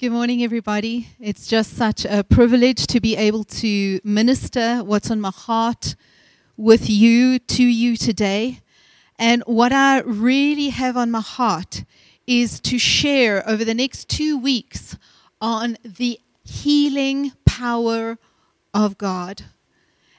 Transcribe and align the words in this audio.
Good 0.00 0.12
morning, 0.12 0.44
everybody. 0.44 1.08
It's 1.18 1.48
just 1.48 1.76
such 1.76 2.04
a 2.04 2.22
privilege 2.22 2.86
to 2.86 3.00
be 3.00 3.16
able 3.16 3.42
to 3.42 3.98
minister 4.04 4.84
what's 4.84 5.10
on 5.10 5.20
my 5.20 5.32
heart 5.34 5.96
with 6.56 6.88
you, 6.88 7.40
to 7.40 7.64
you 7.64 7.96
today. 7.96 8.60
And 9.18 9.42
what 9.44 9.72
I 9.72 10.02
really 10.02 10.68
have 10.68 10.96
on 10.96 11.10
my 11.10 11.20
heart 11.20 11.82
is 12.28 12.60
to 12.60 12.78
share 12.78 13.42
over 13.48 13.64
the 13.64 13.74
next 13.74 14.08
two 14.08 14.38
weeks 14.38 14.96
on 15.40 15.76
the 15.82 16.20
healing 16.44 17.32
power 17.44 18.18
of 18.72 18.98
God. 18.98 19.46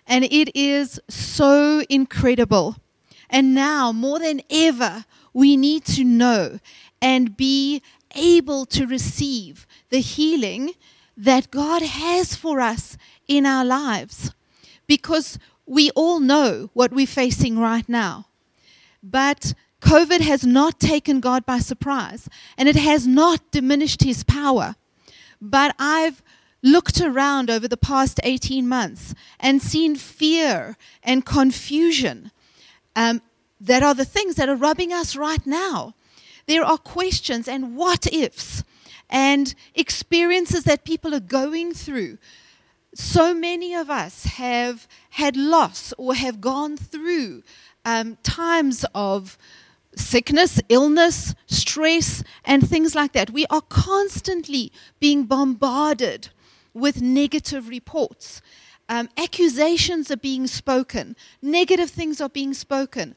And 0.06 0.26
it 0.26 0.54
is 0.58 1.00
so 1.08 1.84
incredible. 1.88 2.76
And 3.30 3.56
now, 3.56 3.94
more 3.94 4.20
than 4.20 4.42
ever, 4.50 5.06
we 5.34 5.56
need 5.56 5.86
to 5.86 6.04
know 6.04 6.60
and 7.02 7.38
be 7.38 7.82
able 8.16 8.66
to 8.68 8.86
receive 8.86 9.68
the 9.90 10.00
healing 10.00 10.72
that 11.16 11.52
God 11.52 11.82
has 11.82 12.36
for 12.36 12.60
us 12.60 12.98
in 13.28 13.46
our 13.46 13.66
lives. 13.66 14.32
Because 14.88 15.38
we 15.66 15.92
all 15.92 16.20
know 16.20 16.70
what 16.74 16.92
we're 16.92 17.06
facing 17.06 17.60
right 17.60 17.88
now. 17.88 18.26
But 19.04 19.54
COVID 19.82 20.22
has 20.22 20.46
not 20.46 20.80
taken 20.80 21.20
God 21.20 21.46
by 21.46 21.60
surprise, 21.60 22.28
and 22.58 22.68
it 22.68 22.76
has 22.76 23.08
not 23.08 23.52
diminished 23.52 24.04
his 24.04 24.24
power. 24.24 24.76
But 25.42 25.76
I've 25.80 26.22
looked 26.62 27.00
around 27.00 27.50
over 27.50 27.68
the 27.68 27.78
past 27.78 28.20
18 28.24 28.68
months 28.68 29.14
and 29.40 29.62
seen 29.62 29.96
fear 29.96 30.76
and 31.04 31.26
confusion 31.26 32.32
um, 32.96 33.22
that 33.62 33.84
are 33.84 33.94
the 33.94 34.06
things 34.06 34.36
that 34.36 34.50
are 34.50 34.56
rubbing 34.56 34.92
us 34.92 35.16
right 35.16 35.46
now. 35.46 35.94
There 36.50 36.66
are 36.66 36.80
questions 36.80 37.48
and 37.48 37.78
what 37.78 38.12
ifs 38.12 38.64
and 39.08 39.54
experiences 39.76 40.64
that 40.64 40.84
people 40.84 41.14
are 41.14 41.20
going 41.20 41.76
through. 41.76 42.18
So 42.96 43.36
many 43.36 43.76
of 43.76 43.92
us 43.92 44.24
have 44.24 44.88
had 45.12 45.38
loss 45.38 45.94
or 46.00 46.16
have 46.16 46.42
gone 46.42 46.76
through 46.76 47.44
um, 47.86 48.18
times 48.24 48.84
of 48.96 49.38
sickness, 49.96 50.60
illness, 50.70 51.36
stress, 51.46 52.24
and 52.44 52.68
things 52.68 52.96
like 52.96 53.14
that. 53.14 53.30
We 53.30 53.46
are 53.52 53.62
constantly 53.62 54.72
being 55.00 55.26
bombarded 55.26 56.30
with 56.74 57.00
negative 57.00 57.70
reports. 57.70 58.42
Um, 58.90 59.08
accusations 59.18 60.10
are 60.10 60.18
being 60.18 60.48
spoken, 60.48 61.16
negative 61.44 61.92
things 61.92 62.20
are 62.20 62.30
being 62.30 62.56
spoken. 62.56 63.16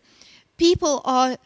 People 0.59 1.01
are 1.07 1.39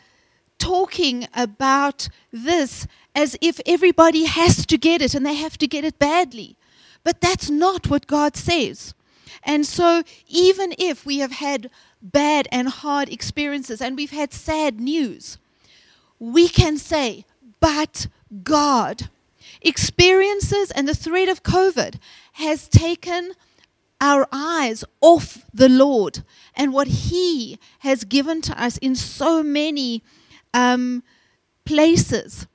talking 0.58 1.28
about 1.34 2.08
this 2.32 2.86
as 3.14 3.36
if 3.40 3.60
everybody 3.66 4.24
has 4.24 4.66
to 4.66 4.78
get 4.78 5.02
it 5.02 5.14
and 5.14 5.24
they 5.24 5.34
have 5.34 5.58
to 5.58 5.66
get 5.66 5.84
it 5.84 5.98
badly. 5.98 6.56
But 7.04 7.20
that's 7.20 7.48
not 7.48 7.88
what 7.88 8.06
God 8.06 8.36
says. 8.36 8.94
And 9.42 9.64
so, 9.64 10.02
even 10.28 10.74
if 10.78 11.06
we 11.06 11.18
have 11.18 11.32
had 11.32 11.70
bad 12.02 12.48
and 12.50 12.68
hard 12.68 13.08
experiences 13.08 13.80
and 13.80 13.96
we've 13.96 14.10
had 14.10 14.32
sad 14.32 14.80
news, 14.80 15.38
we 16.18 16.48
can 16.48 16.78
say, 16.78 17.24
but 17.60 18.08
God. 18.42 19.08
Experiences 19.62 20.70
and 20.70 20.86
the 20.88 20.94
threat 20.94 21.28
of 21.28 21.42
COVID 21.42 21.98
has 22.32 22.68
taken 22.68 23.32
our 24.00 24.28
eyes 24.30 24.84
off 25.00 25.44
the 25.54 25.68
Lord 25.68 26.22
and 26.54 26.72
what 26.72 26.88
He 26.88 27.58
has 27.80 28.04
given 28.04 28.42
to 28.42 28.62
us 28.62 28.76
in 28.78 28.94
so 28.94 29.42
many 29.42 30.02
um, 30.56 31.04
places 31.64 32.46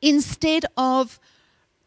instead 0.00 0.64
of 0.76 1.20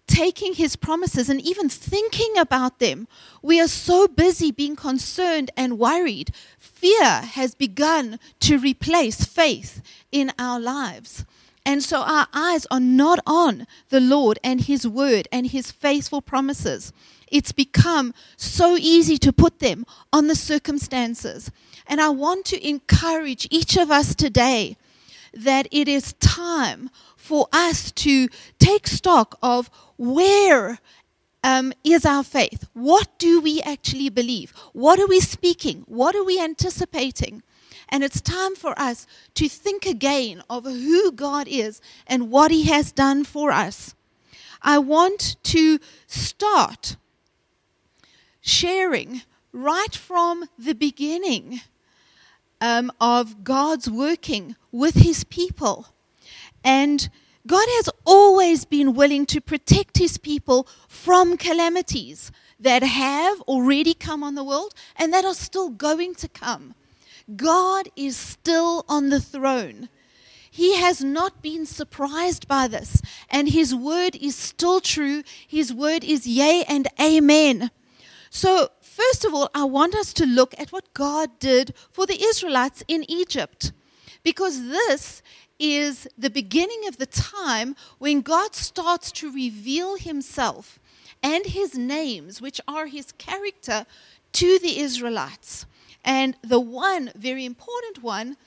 taking 0.06 0.54
his 0.54 0.76
promises 0.76 1.30
and 1.30 1.42
even 1.42 1.70
thinking 1.70 2.38
about 2.38 2.80
them. 2.80 3.08
We 3.42 3.60
are 3.62 3.68
so 3.68 4.08
busy 4.08 4.52
being 4.52 4.76
concerned 4.76 5.50
and 5.56 5.80
worried. 5.80 6.34
Fear 6.60 7.22
has 7.22 7.56
begun 7.56 8.20
to 8.42 8.58
replace 8.58 9.24
faith 9.26 9.82
in 10.12 10.32
our 10.38 10.60
lives. 10.60 11.26
And 11.66 11.82
so 11.82 12.02
our 12.02 12.28
eyes 12.34 12.68
are 12.70 12.80
not 12.80 13.20
on 13.26 13.68
the 13.90 14.02
Lord 14.02 14.38
and 14.44 14.62
His 14.62 14.88
word 14.88 15.28
and 15.32 15.48
His 15.48 15.72
faithful 15.72 16.22
promises. 16.22 16.92
It's 17.32 17.54
become 17.54 18.14
so 18.36 18.76
easy 18.76 19.18
to 19.20 19.32
put 19.32 19.60
them 19.60 19.86
on 20.12 20.28
the 20.28 20.36
circumstances. 20.36 21.50
And 21.88 22.02
I 22.02 22.10
want 22.10 22.46
to 22.48 22.68
encourage 22.68 23.48
each 23.50 23.78
of 23.78 23.90
us 23.90 24.14
today 24.14 24.76
that 25.34 25.68
it 25.72 25.88
is 25.88 26.14
time 26.14 26.90
for 27.16 27.48
us 27.54 27.92
to 27.92 28.28
take 28.60 28.88
stock 28.88 29.38
of 29.42 29.70
where 29.98 30.80
um, 31.44 31.74
is 31.84 32.06
our 32.06 32.24
faith? 32.24 32.68
What 32.74 33.08
do 33.18 33.42
we 33.42 33.62
actually 33.62 34.10
believe? 34.10 34.52
What 34.74 35.00
are 35.00 35.08
we 35.08 35.20
speaking? 35.20 35.84
What 35.88 36.16
are 36.16 36.24
we 36.24 36.40
anticipating? 36.40 37.44
And 37.90 38.04
it's 38.04 38.22
time 38.22 38.56
for 38.56 38.78
us 38.80 39.06
to 39.36 39.50
think 39.50 39.86
again 39.86 40.44
of 40.50 40.66
who 40.66 41.12
God 41.12 41.48
is 41.48 41.82
and 42.08 42.32
what 42.32 42.52
He 42.52 42.64
has 42.66 42.92
done 42.92 43.24
for 43.24 43.52
us. 43.52 43.96
I 44.62 44.78
want 44.78 45.38
to 45.44 45.80
start 46.08 46.96
sharing 48.40 49.22
right 49.52 49.96
from 49.96 50.46
the 50.58 50.74
beginning 50.74 51.62
um, 52.62 52.92
of 53.02 53.44
God's 53.44 53.90
working 53.90 54.56
with 54.72 54.96
His 54.96 55.26
people. 55.26 55.88
And 56.64 57.10
God 57.48 57.66
has 57.68 57.90
always 58.06 58.66
been 58.66 58.94
willing 58.94 59.26
to 59.28 59.42
protect 59.42 59.98
His 59.98 60.18
people 60.18 60.68
from 60.88 61.38
calamities 61.38 62.32
that 62.60 62.84
have 62.84 63.42
already 63.42 63.96
come 63.96 64.24
on 64.24 64.36
the 64.36 64.44
world 64.44 64.74
and 64.96 65.12
that 65.12 65.26
are 65.26 65.34
still 65.34 65.70
going 65.70 66.14
to 66.16 66.28
come. 66.30 66.76
God 67.36 67.90
is 67.96 68.16
still 68.16 68.86
on 68.88 69.10
the 69.10 69.20
throne. 69.20 69.90
He 70.50 70.76
has 70.76 71.02
not 71.02 71.42
been 71.42 71.66
surprised 71.66 72.48
by 72.48 72.68
this, 72.68 73.02
and 73.30 73.50
His 73.50 73.74
word 73.74 74.18
is 74.18 74.36
still 74.36 74.82
true. 74.82 75.24
His 75.48 75.74
word 75.74 76.04
is 76.04 76.28
yea 76.28 76.66
and 76.68 76.90
amen. 77.00 77.72
So, 78.30 78.70
first 78.92 79.26
of 79.26 79.34
all, 79.34 79.50
I 79.56 79.64
want 79.64 79.96
us 79.96 80.14
to 80.14 80.26
look 80.26 80.54
at 80.60 80.72
what 80.72 80.94
God 80.94 81.40
did 81.40 81.74
for 81.92 82.06
the 82.06 82.22
Israelites 82.24 82.84
in 82.88 83.10
Egypt, 83.10 83.72
because 84.24 84.68
this 84.68 85.22
is 85.60 86.08
the 86.18 86.30
beginning 86.30 86.88
of 86.88 86.98
the 86.98 87.06
time 87.06 87.76
when 88.00 88.22
God 88.22 88.56
starts 88.56 89.12
to 89.14 89.32
reveal 89.32 89.98
Himself 89.98 90.80
and 91.24 91.46
His 91.46 91.78
names, 91.78 92.42
which 92.42 92.60
are 92.68 92.88
His 92.88 93.12
character, 93.14 93.86
to 94.34 94.60
the 94.60 94.80
Israelites. 94.80 95.66
And 96.04 96.36
the 96.42 96.60
one 96.60 97.12
very 97.16 97.46
important 97.46 98.02
one 98.02 98.38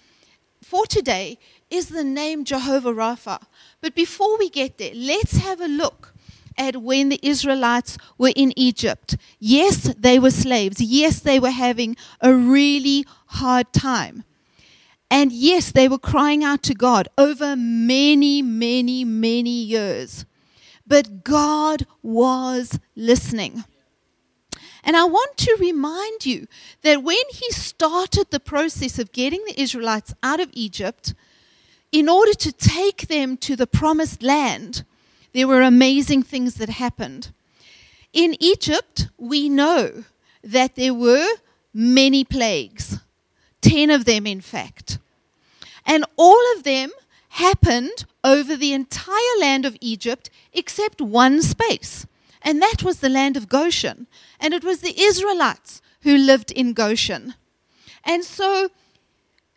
for 0.62 0.86
today 0.86 1.38
is 1.70 1.88
the 1.88 2.04
name 2.04 2.44
Jehovah 2.44 2.92
Rapha. 2.92 3.42
But 3.80 3.94
before 3.94 4.38
we 4.38 4.48
get 4.48 4.78
there, 4.78 4.94
let's 4.94 5.36
have 5.36 5.60
a 5.60 5.68
look 5.68 6.13
at 6.56 6.76
when 6.76 7.08
the 7.08 7.20
Israelites 7.22 7.98
were 8.18 8.32
in 8.34 8.52
Egypt. 8.58 9.16
Yes, 9.38 9.94
they 9.98 10.18
were 10.18 10.30
slaves. 10.30 10.80
Yes, 10.80 11.20
they 11.20 11.38
were 11.40 11.50
having 11.50 11.96
a 12.20 12.34
really 12.34 13.04
hard 13.26 13.72
time. 13.72 14.24
And 15.10 15.32
yes, 15.32 15.70
they 15.70 15.88
were 15.88 15.98
crying 15.98 16.42
out 16.42 16.62
to 16.64 16.74
God 16.74 17.08
over 17.16 17.54
many, 17.56 18.42
many, 18.42 19.04
many 19.04 19.62
years. 19.62 20.24
But 20.86 21.24
God 21.24 21.86
was 22.02 22.78
listening. 22.96 23.64
And 24.82 24.96
I 24.96 25.04
want 25.04 25.36
to 25.38 25.56
remind 25.58 26.26
you 26.26 26.46
that 26.82 27.02
when 27.02 27.24
He 27.30 27.50
started 27.52 28.30
the 28.30 28.40
process 28.40 28.98
of 28.98 29.12
getting 29.12 29.42
the 29.46 29.60
Israelites 29.60 30.14
out 30.22 30.40
of 30.40 30.50
Egypt, 30.52 31.14
in 31.90 32.08
order 32.08 32.34
to 32.34 32.50
take 32.52 33.06
them 33.06 33.36
to 33.36 33.54
the 33.54 33.68
promised 33.68 34.22
land, 34.22 34.84
there 35.34 35.48
were 35.48 35.60
amazing 35.60 36.22
things 36.22 36.54
that 36.54 36.70
happened. 36.70 37.32
In 38.12 38.36
Egypt, 38.40 39.08
we 39.18 39.48
know 39.48 40.04
that 40.42 40.76
there 40.76 40.94
were 40.94 41.28
many 41.74 42.24
plagues, 42.24 43.00
10 43.60 43.90
of 43.90 44.04
them, 44.04 44.26
in 44.26 44.40
fact. 44.40 44.98
And 45.84 46.04
all 46.16 46.40
of 46.56 46.62
them 46.62 46.90
happened 47.30 48.04
over 48.22 48.56
the 48.56 48.72
entire 48.72 49.38
land 49.40 49.66
of 49.66 49.76
Egypt 49.80 50.30
except 50.52 51.00
one 51.00 51.42
space, 51.42 52.06
and 52.40 52.62
that 52.62 52.82
was 52.84 53.00
the 53.00 53.08
land 53.08 53.36
of 53.36 53.48
Goshen. 53.48 54.06
And 54.38 54.54
it 54.54 54.62
was 54.62 54.80
the 54.80 55.00
Israelites 55.00 55.82
who 56.02 56.16
lived 56.16 56.52
in 56.52 56.74
Goshen. 56.74 57.34
And 58.04 58.22
so 58.22 58.68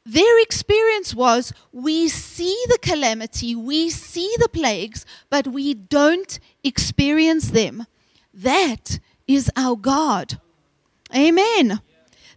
their 0.07 0.41
experience 0.41 1.13
was 1.13 1.51
we 1.73 2.07
see 2.07 2.57
the 2.69 2.79
calamity, 2.81 3.55
we 3.55 3.89
see 3.89 4.33
the 4.39 4.47
plagues, 4.47 5.05
but 5.29 5.47
we 5.47 5.73
don't 5.73 6.39
experience 6.63 7.49
them. 7.49 7.85
That 8.33 8.99
is 9.27 9.51
our 9.57 9.75
God. 9.75 10.39
Amen. 11.13 11.81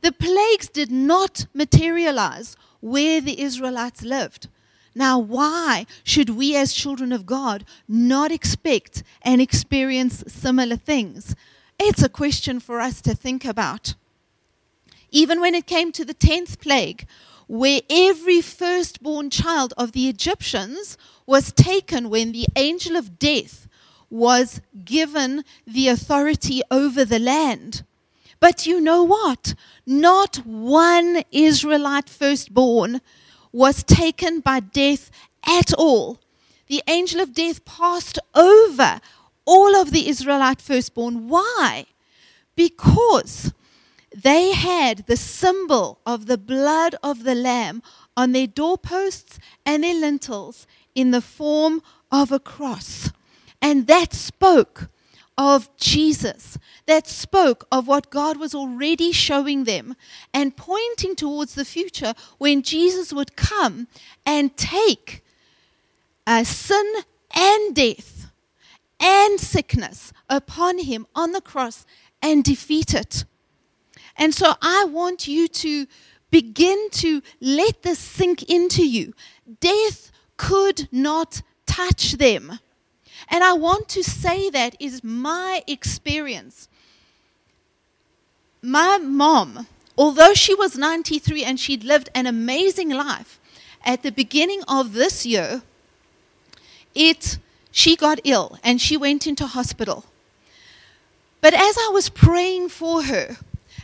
The 0.02 0.12
plagues 0.12 0.68
did 0.68 0.90
not 0.90 1.46
materialize 1.54 2.56
where 2.80 3.20
the 3.20 3.40
Israelites 3.40 4.02
lived. 4.02 4.48
Now, 4.94 5.18
why 5.20 5.86
should 6.02 6.30
we 6.30 6.56
as 6.56 6.72
children 6.72 7.12
of 7.12 7.26
God 7.26 7.64
not 7.86 8.32
expect 8.32 9.04
and 9.22 9.40
experience 9.40 10.24
similar 10.26 10.76
things? 10.76 11.36
It's 11.78 12.02
a 12.02 12.08
question 12.08 12.58
for 12.58 12.80
us 12.80 13.00
to 13.02 13.14
think 13.14 13.44
about. 13.44 13.94
Even 15.12 15.40
when 15.40 15.54
it 15.54 15.66
came 15.66 15.92
to 15.92 16.04
the 16.04 16.14
10th 16.14 16.58
plague, 16.58 17.06
where 17.50 17.80
every 17.90 18.40
firstborn 18.40 19.28
child 19.28 19.74
of 19.76 19.90
the 19.90 20.08
Egyptians 20.08 20.96
was 21.26 21.50
taken 21.50 22.08
when 22.08 22.30
the 22.30 22.46
angel 22.54 22.94
of 22.94 23.18
death 23.18 23.66
was 24.08 24.60
given 24.84 25.42
the 25.66 25.88
authority 25.88 26.62
over 26.70 27.04
the 27.04 27.18
land. 27.18 27.82
But 28.38 28.66
you 28.66 28.80
know 28.80 29.02
what? 29.02 29.54
Not 29.84 30.36
one 30.46 31.24
Israelite 31.32 32.08
firstborn 32.08 33.00
was 33.50 33.82
taken 33.82 34.38
by 34.38 34.60
death 34.60 35.10
at 35.44 35.74
all. 35.74 36.20
The 36.68 36.84
angel 36.86 37.20
of 37.20 37.34
death 37.34 37.64
passed 37.64 38.20
over 38.32 39.00
all 39.44 39.74
of 39.74 39.90
the 39.90 40.08
Israelite 40.08 40.60
firstborn. 40.60 41.26
Why? 41.28 41.86
Because 42.54 43.52
they 44.22 44.52
had 44.52 45.06
the 45.06 45.16
symbol 45.16 46.00
of 46.04 46.26
the 46.26 46.38
blood 46.38 46.94
of 47.02 47.24
the 47.24 47.34
Lamb 47.34 47.82
on 48.16 48.32
their 48.32 48.46
doorposts 48.46 49.38
and 49.64 49.82
their 49.82 49.94
lintels 49.94 50.66
in 50.94 51.10
the 51.10 51.20
form 51.20 51.82
of 52.10 52.32
a 52.32 52.40
cross. 52.40 53.10
And 53.62 53.86
that 53.86 54.12
spoke 54.12 54.88
of 55.38 55.74
Jesus, 55.76 56.58
that 56.86 57.06
spoke 57.06 57.66
of 57.72 57.86
what 57.86 58.10
God 58.10 58.36
was 58.36 58.54
already 58.54 59.12
showing 59.12 59.64
them 59.64 59.96
and 60.34 60.56
pointing 60.56 61.14
towards 61.14 61.54
the 61.54 61.64
future 61.64 62.14
when 62.38 62.62
Jesus 62.62 63.12
would 63.12 63.36
come 63.36 63.86
and 64.26 64.56
take 64.56 65.24
uh, 66.26 66.44
sin 66.44 66.92
and 67.34 67.74
death 67.74 68.30
and 68.98 69.40
sickness 69.40 70.12
upon 70.28 70.78
him 70.78 71.06
on 71.14 71.32
the 71.32 71.40
cross 71.40 71.86
and 72.20 72.44
defeat 72.44 72.92
it. 72.92 73.24
And 74.16 74.34
so 74.34 74.54
I 74.60 74.84
want 74.84 75.26
you 75.28 75.48
to 75.48 75.86
begin 76.30 76.90
to 76.90 77.22
let 77.40 77.82
this 77.82 77.98
sink 77.98 78.42
into 78.44 78.86
you. 78.86 79.14
Death 79.60 80.12
could 80.36 80.88
not 80.92 81.42
touch 81.66 82.12
them. 82.14 82.58
And 83.28 83.44
I 83.44 83.52
want 83.52 83.88
to 83.90 84.02
say 84.02 84.50
that 84.50 84.76
is 84.80 85.04
my 85.04 85.62
experience. 85.66 86.68
My 88.62 88.98
mom, 88.98 89.66
although 89.96 90.34
she 90.34 90.54
was 90.54 90.76
93 90.76 91.44
and 91.44 91.58
she'd 91.58 91.84
lived 91.84 92.10
an 92.14 92.26
amazing 92.26 92.90
life, 92.90 93.40
at 93.84 94.02
the 94.02 94.12
beginning 94.12 94.62
of 94.68 94.92
this 94.92 95.24
year, 95.24 95.62
it 96.94 97.38
she 97.70 97.96
got 97.96 98.20
ill 98.24 98.58
and 98.62 98.80
she 98.80 98.96
went 98.96 99.26
into 99.26 99.46
hospital. 99.46 100.04
But 101.40 101.54
as 101.54 101.76
I 101.78 101.90
was 101.92 102.10
praying 102.10 102.68
for 102.68 103.04
her, 103.04 103.36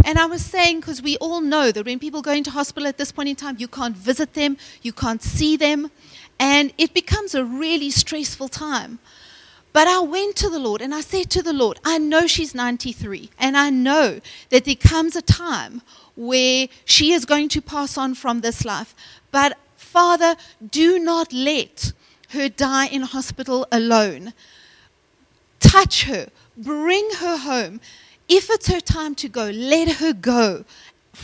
and 0.06 0.18
I 0.18 0.26
was 0.26 0.42
saying, 0.42 0.80
because 0.80 1.02
we 1.02 1.16
all 1.16 1.40
know 1.40 1.72
that 1.72 1.84
when 1.84 1.98
people 1.98 2.22
go 2.22 2.30
into 2.30 2.52
hospital 2.52 2.86
at 2.86 2.96
this 2.96 3.10
point 3.10 3.28
in 3.28 3.34
time, 3.36 3.56
you 3.58 3.66
can't 3.66 3.96
visit 3.96 4.34
them, 4.34 4.56
you 4.80 4.92
can't 4.92 5.20
see 5.20 5.56
them, 5.56 5.90
and 6.38 6.72
it 6.78 6.94
becomes 6.94 7.34
a 7.34 7.44
really 7.44 7.90
stressful 7.90 8.48
time. 8.48 9.00
But 9.72 9.88
I 9.88 9.98
went 9.98 10.36
to 10.36 10.48
the 10.48 10.60
Lord 10.60 10.80
and 10.80 10.94
I 10.94 11.00
said 11.00 11.28
to 11.30 11.42
the 11.42 11.52
Lord, 11.52 11.80
I 11.84 11.98
know 11.98 12.28
she's 12.28 12.54
93, 12.54 13.30
and 13.38 13.56
I 13.56 13.68
know 13.68 14.20
that 14.50 14.64
there 14.64 14.76
comes 14.76 15.16
a 15.16 15.22
time 15.22 15.82
where 16.14 16.68
she 16.84 17.12
is 17.12 17.24
going 17.24 17.48
to 17.50 17.60
pass 17.60 17.98
on 17.98 18.14
from 18.14 18.40
this 18.40 18.64
life. 18.64 18.94
But 19.32 19.58
Father, 19.76 20.36
do 20.70 21.00
not 21.00 21.32
let 21.32 21.92
her 22.28 22.48
die 22.48 22.86
in 22.86 23.02
hospital 23.02 23.66
alone. 23.72 24.32
Touch 25.58 26.04
her, 26.04 26.28
bring 26.56 27.10
her 27.18 27.38
home. 27.38 27.80
If 28.28 28.50
it's 28.50 28.68
her 28.68 28.80
time 28.80 29.14
to 29.16 29.28
go, 29.28 29.50
let 29.50 29.96
her 29.96 30.12
go 30.12 30.64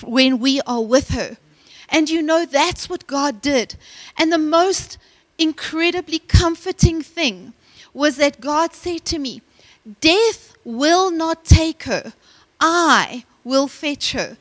when 0.02 0.38
we 0.38 0.60
are 0.62 0.82
with 0.82 1.10
her. 1.10 1.36
And 1.88 2.08
you 2.08 2.22
know, 2.22 2.46
that's 2.46 2.88
what 2.88 3.06
God 3.06 3.42
did. 3.42 3.76
And 4.16 4.32
the 4.32 4.38
most 4.38 4.98
incredibly 5.38 6.18
comforting 6.18 7.02
thing 7.02 7.52
was 7.92 8.16
that 8.16 8.40
God 8.40 8.74
said 8.74 9.04
to 9.06 9.18
me, 9.18 9.42
Death 10.00 10.56
will 10.64 11.10
not 11.10 11.44
take 11.44 11.82
her, 11.84 12.12
I 12.60 13.24
will 13.44 13.68
fetch 13.68 14.12
her. 14.12 14.36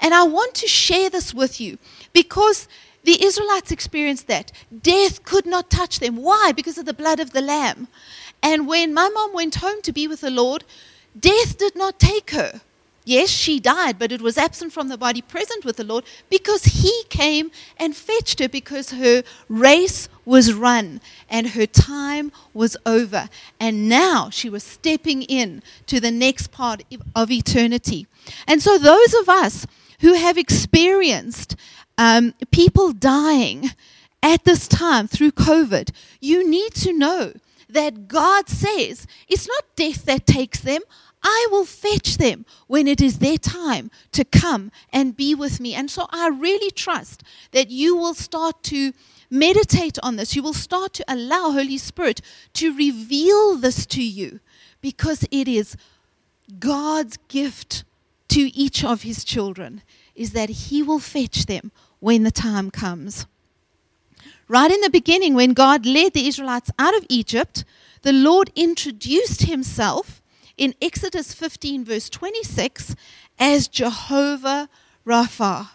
And 0.00 0.14
I 0.14 0.22
want 0.22 0.54
to 0.56 0.68
share 0.68 1.10
this 1.10 1.34
with 1.34 1.60
you 1.60 1.78
because 2.12 2.68
the 3.02 3.24
Israelites 3.24 3.70
experienced 3.70 4.26
that. 4.26 4.52
Death 4.82 5.24
could 5.24 5.46
not 5.46 5.70
touch 5.70 6.00
them. 6.00 6.16
Why? 6.16 6.52
Because 6.54 6.76
of 6.76 6.86
the 6.86 6.94
blood 6.94 7.20
of 7.20 7.32
the 7.32 7.40
Lamb. 7.40 7.88
And 8.42 8.66
when 8.66 8.92
my 8.92 9.08
mom 9.08 9.32
went 9.32 9.56
home 9.56 9.80
to 9.82 9.92
be 9.92 10.06
with 10.06 10.20
the 10.20 10.30
Lord, 10.30 10.64
death 11.18 11.58
did 11.58 11.76
not 11.76 11.98
take 11.98 12.30
her. 12.30 12.60
Yes, 13.04 13.30
she 13.30 13.60
died, 13.60 14.00
but 14.00 14.10
it 14.10 14.20
was 14.20 14.36
absent 14.36 14.72
from 14.72 14.88
the 14.88 14.98
body, 14.98 15.22
present 15.22 15.64
with 15.64 15.76
the 15.76 15.84
Lord, 15.84 16.04
because 16.28 16.64
He 16.64 17.04
came 17.08 17.52
and 17.78 17.94
fetched 17.94 18.40
her 18.40 18.48
because 18.48 18.90
her 18.90 19.22
race 19.48 20.08
was 20.24 20.52
run 20.52 21.00
and 21.30 21.50
her 21.50 21.66
time 21.66 22.32
was 22.52 22.76
over. 22.84 23.28
And 23.60 23.88
now 23.88 24.28
she 24.30 24.50
was 24.50 24.64
stepping 24.64 25.22
in 25.22 25.62
to 25.86 26.00
the 26.00 26.10
next 26.10 26.50
part 26.50 26.82
of 27.14 27.30
eternity. 27.30 28.08
And 28.48 28.60
so, 28.60 28.76
those 28.76 29.14
of 29.14 29.28
us 29.28 29.68
who 30.00 30.14
have 30.14 30.36
experienced 30.36 31.54
um, 31.96 32.34
people 32.50 32.92
dying 32.92 33.70
at 34.20 34.44
this 34.44 34.66
time 34.66 35.06
through 35.06 35.30
COVID, 35.30 35.90
you 36.20 36.48
need 36.48 36.74
to 36.74 36.92
know 36.92 37.34
that 37.68 38.08
God 38.08 38.48
says 38.48 39.06
it's 39.28 39.46
not 39.46 39.64
death 39.76 40.04
that 40.04 40.26
takes 40.26 40.60
them. 40.60 40.82
I 41.28 41.48
will 41.50 41.64
fetch 41.64 42.18
them 42.18 42.46
when 42.68 42.86
it 42.86 43.00
is 43.00 43.18
their 43.18 43.36
time 43.36 43.90
to 44.12 44.24
come 44.24 44.70
and 44.92 45.16
be 45.16 45.34
with 45.34 45.58
me. 45.58 45.74
And 45.74 45.90
so 45.90 46.06
I 46.10 46.28
really 46.28 46.70
trust 46.70 47.24
that 47.50 47.68
you 47.68 47.96
will 47.96 48.14
start 48.14 48.62
to 48.64 48.92
meditate 49.28 49.98
on 50.04 50.14
this. 50.14 50.36
You 50.36 50.44
will 50.44 50.54
start 50.54 50.92
to 50.94 51.04
allow 51.08 51.50
Holy 51.50 51.78
Spirit 51.78 52.20
to 52.54 52.72
reveal 52.72 53.56
this 53.56 53.86
to 53.86 54.04
you 54.04 54.38
because 54.80 55.26
it 55.32 55.48
is 55.48 55.76
God's 56.60 57.16
gift 57.26 57.82
to 58.28 58.56
each 58.56 58.84
of 58.84 59.02
his 59.02 59.24
children 59.24 59.82
is 60.14 60.30
that 60.30 60.48
he 60.48 60.80
will 60.80 61.00
fetch 61.00 61.46
them 61.46 61.72
when 61.98 62.22
the 62.22 62.30
time 62.30 62.70
comes. 62.70 63.26
Right 64.46 64.70
in 64.70 64.80
the 64.80 64.90
beginning, 64.90 65.34
when 65.34 65.54
God 65.54 65.84
led 65.84 66.12
the 66.12 66.28
Israelites 66.28 66.70
out 66.78 66.96
of 66.96 67.04
Egypt, 67.08 67.64
the 68.02 68.12
Lord 68.12 68.52
introduced 68.54 69.42
himself 69.42 70.22
in 70.56 70.74
Exodus 70.80 71.34
15, 71.34 71.84
verse 71.84 72.08
26, 72.08 72.94
as 73.38 73.68
Jehovah 73.68 74.68
Rapha. 75.06 75.70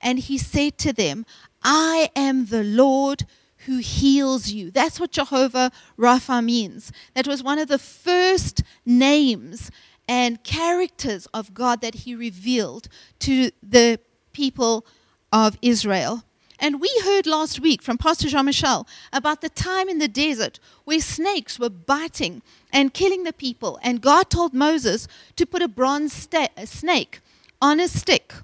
And 0.00 0.18
he 0.18 0.38
said 0.38 0.78
to 0.78 0.92
them, 0.92 1.24
I 1.62 2.10
am 2.14 2.46
the 2.46 2.64
Lord 2.64 3.26
who 3.66 3.78
heals 3.78 4.50
you. 4.50 4.70
That's 4.70 5.00
what 5.00 5.10
Jehovah 5.10 5.72
Rapha 5.98 6.44
means. 6.44 6.92
That 7.14 7.26
was 7.26 7.42
one 7.42 7.58
of 7.58 7.68
the 7.68 7.78
first 7.78 8.62
names 8.86 9.70
and 10.08 10.42
characters 10.42 11.26
of 11.34 11.52
God 11.52 11.80
that 11.82 11.94
he 11.94 12.14
revealed 12.14 12.88
to 13.20 13.50
the 13.62 14.00
people 14.32 14.86
of 15.32 15.58
Israel. 15.60 16.24
And 16.58 16.80
we 16.80 16.90
heard 17.04 17.26
last 17.26 17.60
week 17.60 17.82
from 17.82 17.98
Pastor 17.98 18.28
Jean 18.28 18.46
Michel 18.46 18.86
about 19.12 19.40
the 19.40 19.48
time 19.48 19.88
in 19.88 19.98
the 19.98 20.08
desert 20.08 20.58
where 20.84 21.00
snakes 21.00 21.58
were 21.58 21.70
biting 21.70 22.42
and 22.72 22.92
killing 22.92 23.22
the 23.22 23.32
people. 23.32 23.78
And 23.82 24.00
God 24.00 24.28
told 24.28 24.52
Moses 24.52 25.06
to 25.36 25.46
put 25.46 25.62
a 25.62 25.68
bronze 25.68 26.12
sta- 26.12 26.48
a 26.56 26.66
snake 26.66 27.20
on 27.62 27.78
a 27.78 27.86
stick, 27.86 28.34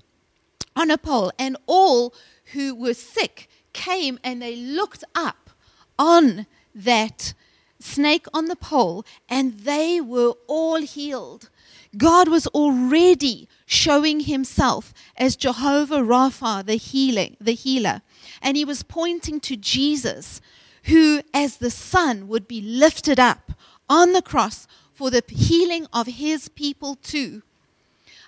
on 0.76 0.90
a 0.90 0.98
pole. 0.98 1.32
And 1.38 1.56
all 1.66 2.14
who 2.52 2.74
were 2.74 2.94
sick 2.94 3.48
came 3.72 4.20
and 4.22 4.40
they 4.40 4.54
looked 4.54 5.02
up 5.16 5.50
on 5.98 6.46
that 6.74 7.34
snake 7.80 8.26
on 8.32 8.46
the 8.46 8.56
pole 8.56 9.04
and 9.28 9.60
they 9.60 10.00
were 10.00 10.34
all 10.46 10.80
healed. 10.80 11.50
God 11.96 12.28
was 12.28 12.46
already 12.48 13.48
showing 13.66 14.20
himself 14.20 14.92
as 15.16 15.36
Jehovah 15.36 16.00
Rapha, 16.00 16.64
the 16.64 16.76
healing, 16.76 17.36
the 17.40 17.52
healer. 17.52 18.02
And 18.42 18.56
he 18.56 18.64
was 18.64 18.82
pointing 18.82 19.40
to 19.40 19.56
Jesus, 19.56 20.40
who 20.84 21.22
as 21.32 21.58
the 21.58 21.70
Son 21.70 22.28
would 22.28 22.46
be 22.46 22.60
lifted 22.60 23.18
up 23.18 23.52
on 23.88 24.12
the 24.12 24.22
cross 24.22 24.66
for 24.92 25.10
the 25.10 25.22
healing 25.28 25.86
of 25.92 26.06
his 26.06 26.48
people 26.48 26.96
too. 26.96 27.42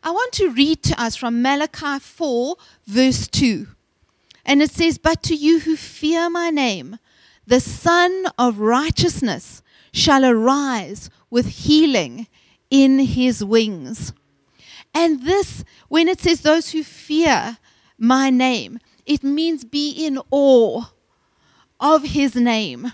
I 0.02 0.10
want 0.10 0.32
to 0.34 0.50
read 0.50 0.82
to 0.84 1.00
us 1.00 1.16
from 1.16 1.42
Malachi 1.42 1.98
4, 1.98 2.56
verse 2.86 3.26
2. 3.28 3.66
And 4.44 4.62
it 4.62 4.70
says, 4.70 4.98
But 4.98 5.22
to 5.24 5.34
you 5.34 5.60
who 5.60 5.76
fear 5.76 6.30
my 6.30 6.50
name, 6.50 6.98
the 7.46 7.60
Son 7.60 8.26
of 8.38 8.58
righteousness 8.58 9.62
shall 9.92 10.24
arise 10.24 11.10
with 11.30 11.46
healing 11.46 12.26
in 12.70 12.98
his 12.98 13.44
wings. 13.44 14.12
And 14.94 15.22
this, 15.24 15.64
when 15.88 16.08
it 16.08 16.20
says 16.20 16.40
those 16.40 16.70
who 16.70 16.82
fear 16.82 17.58
my 17.98 18.30
name, 18.30 18.78
it 19.04 19.22
means 19.22 19.64
be 19.64 19.90
in 19.90 20.18
awe 20.30 20.84
of 21.78 22.02
his 22.02 22.34
name. 22.34 22.92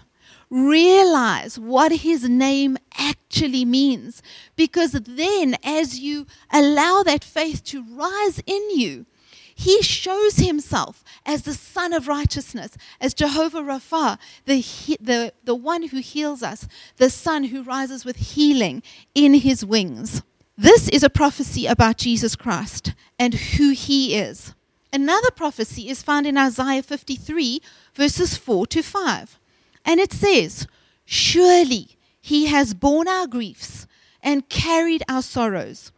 Realize 0.50 1.58
what 1.58 1.92
his 1.92 2.28
name 2.28 2.76
actually 2.98 3.64
means. 3.64 4.22
Because 4.56 4.92
then, 4.92 5.56
as 5.64 6.00
you 6.00 6.26
allow 6.52 7.02
that 7.04 7.24
faith 7.24 7.64
to 7.64 7.82
rise 7.82 8.42
in 8.46 8.78
you, 8.78 9.06
he 9.54 9.82
shows 9.82 10.36
himself 10.36 11.04
as 11.26 11.42
the 11.42 11.54
Son 11.54 11.92
of 11.92 12.08
Righteousness, 12.08 12.76
as 13.00 13.14
Jehovah 13.14 13.60
Rapha, 13.60 14.18
the, 14.46 14.62
the, 15.00 15.32
the 15.44 15.54
one 15.54 15.88
who 15.88 15.98
heals 15.98 16.42
us, 16.42 16.66
the 16.96 17.10
Son 17.10 17.44
who 17.44 17.62
rises 17.62 18.04
with 18.04 18.16
healing 18.16 18.82
in 19.14 19.34
his 19.34 19.64
wings. 19.64 20.22
This 20.56 20.88
is 20.88 21.02
a 21.02 21.10
prophecy 21.10 21.66
about 21.66 21.96
Jesus 21.96 22.36
Christ 22.36 22.94
and 23.18 23.34
who 23.34 23.70
he 23.70 24.16
is. 24.16 24.54
Another 24.92 25.30
prophecy 25.30 25.88
is 25.88 26.02
found 26.02 26.26
in 26.26 26.36
Isaiah 26.36 26.82
53, 26.82 27.60
verses 27.94 28.36
4 28.36 28.66
to 28.68 28.82
5. 28.82 29.38
And 29.84 29.98
it 29.98 30.12
says, 30.12 30.66
Surely 31.04 31.96
he 32.20 32.46
has 32.46 32.74
borne 32.74 33.08
our 33.08 33.26
griefs 33.26 33.86
and 34.22 34.48
carried 34.48 35.02
our 35.08 35.22
sorrows. 35.22 35.92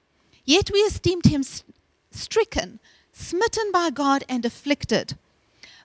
Yet 0.45 0.71
we 0.73 0.79
esteemed 0.81 1.27
him 1.27 1.45
stricken, 2.11 2.81
smitten 3.15 3.73
by 3.73 3.89
God, 3.89 4.25
and 4.29 4.45
afflicted. 4.45 5.17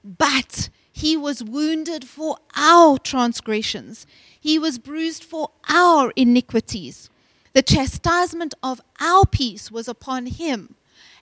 But 0.04 0.70
he 0.92 1.16
was 1.16 1.42
wounded 1.42 2.04
for 2.04 2.38
our 2.58 2.98
transgressions, 2.98 4.06
he 4.40 4.60
was 4.60 4.78
bruised 4.78 5.24
for 5.24 5.52
our 5.70 6.12
iniquities. 6.16 7.10
The 7.54 7.62
chastisement 7.62 8.54
of 8.62 8.82
our 9.00 9.26
peace 9.26 9.72
was 9.72 9.88
upon 9.88 10.28
him 10.28 10.76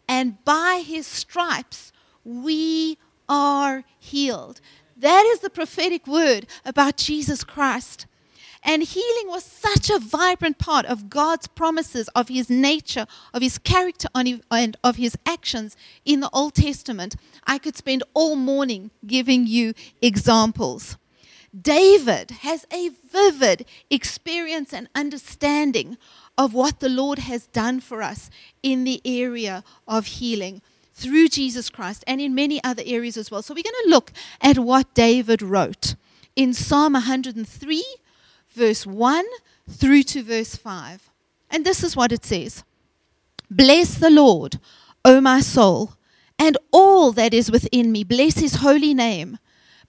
and 0.07 0.43
by 0.45 0.83
his 0.85 1.05
stripes 1.05 1.91
we 2.23 2.97
are 3.29 3.83
healed. 3.99 4.61
That 4.95 5.25
is 5.25 5.39
the 5.39 5.49
prophetic 5.49 6.07
word 6.07 6.47
about 6.65 6.97
Jesus 6.97 7.43
Christ. 7.43 8.05
And 8.63 8.83
healing 8.83 9.27
was 9.27 9.43
such 9.43 9.89
a 9.89 9.99
vibrant 9.99 10.57
part 10.57 10.85
of 10.85 11.09
God's 11.09 11.47
promises, 11.47 12.09
of 12.09 12.27
his 12.27 12.49
nature, 12.49 13.05
of 13.33 13.41
his 13.41 13.57
character, 13.57 14.07
and 14.13 14.77
of 14.83 14.95
his 14.97 15.17
actions 15.25 15.77
in 16.03 16.19
the 16.19 16.29
Old 16.31 16.55
Testament. 16.55 17.15
I 17.45 17.57
could 17.57 17.77
spend 17.77 18.03
all 18.13 18.35
morning 18.35 18.91
giving 19.05 19.47
you 19.47 19.73
examples. 20.01 20.97
David 21.59 22.31
has 22.41 22.65
a 22.71 22.89
vivid 22.89 23.65
experience 23.89 24.73
and 24.73 24.89
understanding 24.93 25.97
of 26.37 26.53
what 26.53 26.79
the 26.81 26.89
Lord 26.89 27.19
has 27.19 27.47
done 27.47 27.79
for 27.79 28.03
us 28.03 28.29
in 28.61 28.83
the 28.83 29.01
area 29.05 29.63
of 29.87 30.05
healing 30.05 30.61
through 30.93 31.29
Jesus 31.29 31.69
Christ 31.69 32.03
and 32.05 32.19
in 32.19 32.35
many 32.35 32.61
other 32.63 32.83
areas 32.85 33.17
as 33.17 33.31
well. 33.31 33.41
So 33.41 33.53
we're 33.53 33.63
going 33.63 33.85
to 33.85 33.89
look 33.89 34.11
at 34.41 34.59
what 34.59 34.93
David 34.93 35.41
wrote 35.41 35.95
in 36.35 36.53
Psalm 36.53 36.93
103, 36.93 37.85
verse 38.57 38.85
1 38.85 39.25
through 39.69 40.03
to 40.03 40.23
verse 40.23 40.55
5. 40.55 41.09
And 41.49 41.65
this 41.65 41.83
is 41.83 41.95
what 41.95 42.11
it 42.11 42.25
says 42.25 42.63
Bless 43.49 43.95
the 43.95 44.09
Lord, 44.09 44.59
O 45.05 45.21
my 45.21 45.39
soul, 45.39 45.93
and 46.37 46.57
all 46.71 47.11
that 47.13 47.33
is 47.33 47.49
within 47.51 47.91
me. 47.91 48.03
Bless 48.03 48.37
his 48.39 48.55
holy 48.55 48.93
name. 48.93 49.37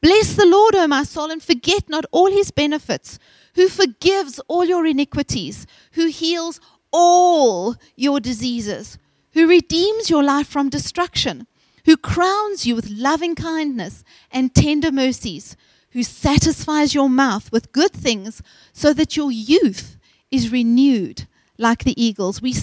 Bless 0.00 0.34
the 0.34 0.46
Lord, 0.46 0.76
O 0.76 0.86
my 0.86 1.02
soul, 1.02 1.30
and 1.30 1.42
forget 1.42 1.88
not 1.88 2.04
all 2.12 2.30
his 2.30 2.52
benefits 2.52 3.18
who 3.56 3.68
forgives 3.68 4.38
all 4.46 4.64
your 4.64 4.86
iniquities, 4.86 5.66
who 5.92 6.06
heals 6.06 6.60
all 6.92 7.74
your 7.96 8.20
diseases, 8.20 8.98
who 9.32 9.48
redeems 9.48 10.08
your 10.08 10.22
life 10.22 10.46
from 10.46 10.68
destruction, 10.68 11.46
who 11.84 11.96
crowns 11.96 12.66
you 12.66 12.76
with 12.76 12.88
loving 12.88 13.34
kindness 13.34 14.04
and 14.30 14.54
tender 14.54 14.92
mercies, 14.92 15.56
who 15.90 16.02
satisfies 16.02 16.94
your 16.94 17.08
mouth 17.08 17.50
with 17.50 17.72
good 17.72 17.92
things 17.92 18.42
so 18.72 18.92
that 18.92 19.16
your 19.16 19.30
youth 19.30 19.96
is 20.30 20.52
renewed 20.52 21.26
like 21.58 21.84
the 21.84 22.00
eagles. 22.02 22.40
We, 22.40 22.54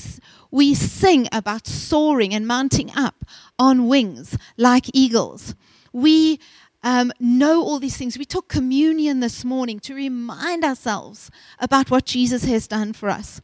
we 0.51 0.73
sing 0.73 1.27
about 1.31 1.67
soaring 1.67 2.33
and 2.33 2.47
mounting 2.47 2.91
up 2.95 3.25
on 3.59 3.87
wings 3.87 4.37
like 4.57 4.85
eagles. 4.93 5.55
We 5.91 6.39
um, 6.83 7.11
know 7.19 7.61
all 7.61 7.79
these 7.79 7.97
things. 7.97 8.17
We 8.17 8.25
took 8.25 8.47
communion 8.47 9.19
this 9.19 9.43
morning 9.43 9.79
to 9.81 9.95
remind 9.95 10.63
ourselves 10.63 11.31
about 11.59 11.89
what 11.89 12.05
Jesus 12.05 12.45
has 12.45 12.67
done 12.67 12.93
for 12.93 13.09
us. 13.09 13.41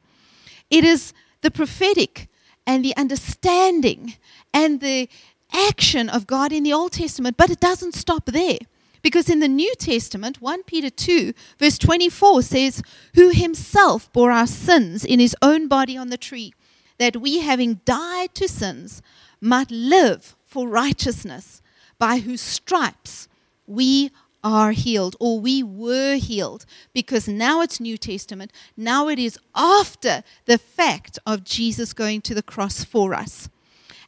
It 0.69 0.83
is 0.83 1.11
the 1.41 1.51
prophetic 1.51 2.29
and 2.67 2.85
the 2.85 2.95
understanding 2.95 4.13
and 4.53 4.79
the 4.79 5.09
action 5.51 6.07
of 6.07 6.27
God 6.27 6.51
in 6.53 6.63
the 6.63 6.71
Old 6.71 6.93
Testament, 6.93 7.35
but 7.35 7.49
it 7.49 7.59
doesn't 7.59 7.95
stop 7.95 8.25
there. 8.27 8.59
Because 9.01 9.29
in 9.29 9.39
the 9.39 9.47
New 9.47 9.73
Testament, 9.75 10.41
1 10.41 10.63
Peter 10.63 10.89
2, 10.89 11.33
verse 11.59 11.77
24 11.77 12.41
says, 12.43 12.83
Who 13.15 13.29
himself 13.29 14.11
bore 14.13 14.31
our 14.31 14.47
sins 14.47 15.03
in 15.03 15.19
his 15.19 15.35
own 15.41 15.67
body 15.67 15.97
on 15.97 16.09
the 16.09 16.17
tree, 16.17 16.53
that 16.97 17.17
we, 17.17 17.39
having 17.39 17.81
died 17.85 18.35
to 18.35 18.47
sins, 18.47 19.01
might 19.39 19.71
live 19.71 20.35
for 20.45 20.67
righteousness, 20.67 21.61
by 21.97 22.19
whose 22.19 22.41
stripes 22.41 23.27
we 23.65 24.11
are 24.43 24.71
healed 24.71 25.15
or 25.19 25.39
we 25.39 25.61
were 25.63 26.15
healed 26.15 26.65
because 26.93 27.27
now 27.27 27.61
it's 27.61 27.79
New 27.79 27.97
Testament. 27.97 28.51
Now 28.75 29.07
it 29.07 29.19
is 29.19 29.37
after 29.55 30.23
the 30.45 30.57
fact 30.57 31.19
of 31.25 31.43
Jesus 31.43 31.93
going 31.93 32.21
to 32.21 32.33
the 32.33 32.43
cross 32.43 32.83
for 32.83 33.13
us. 33.13 33.49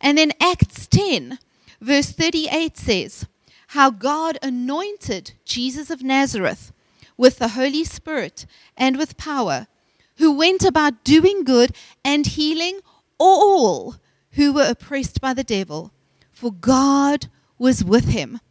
And 0.02 0.18
then 0.18 0.32
Acts 0.42 0.88
10, 0.88 1.40
verse 1.80 2.12
38 2.12 2.78
says, 2.78 3.26
How 3.74 3.90
God 3.90 4.38
anointed 4.44 5.34
Jesus 5.46 5.90
of 5.90 6.04
Nazareth 6.04 6.72
with 7.18 7.40
the 7.40 7.48
Holy 7.50 7.84
Spirit 7.84 8.46
and 8.78 8.98
with 8.98 9.18
power, 9.18 9.66
who 10.18 10.32
went 10.32 10.64
about 10.64 11.04
doing 11.04 11.44
good 11.44 11.76
and 12.06 12.28
healing 12.28 12.82
all 13.18 13.96
who 14.34 14.54
were 14.54 14.70
oppressed 14.70 15.20
by 15.22 15.34
the 15.34 15.44
devil, 15.44 15.92
for 16.32 16.52
God 16.52 17.32
was 17.58 17.84
with 17.84 18.10
him. 18.10 18.42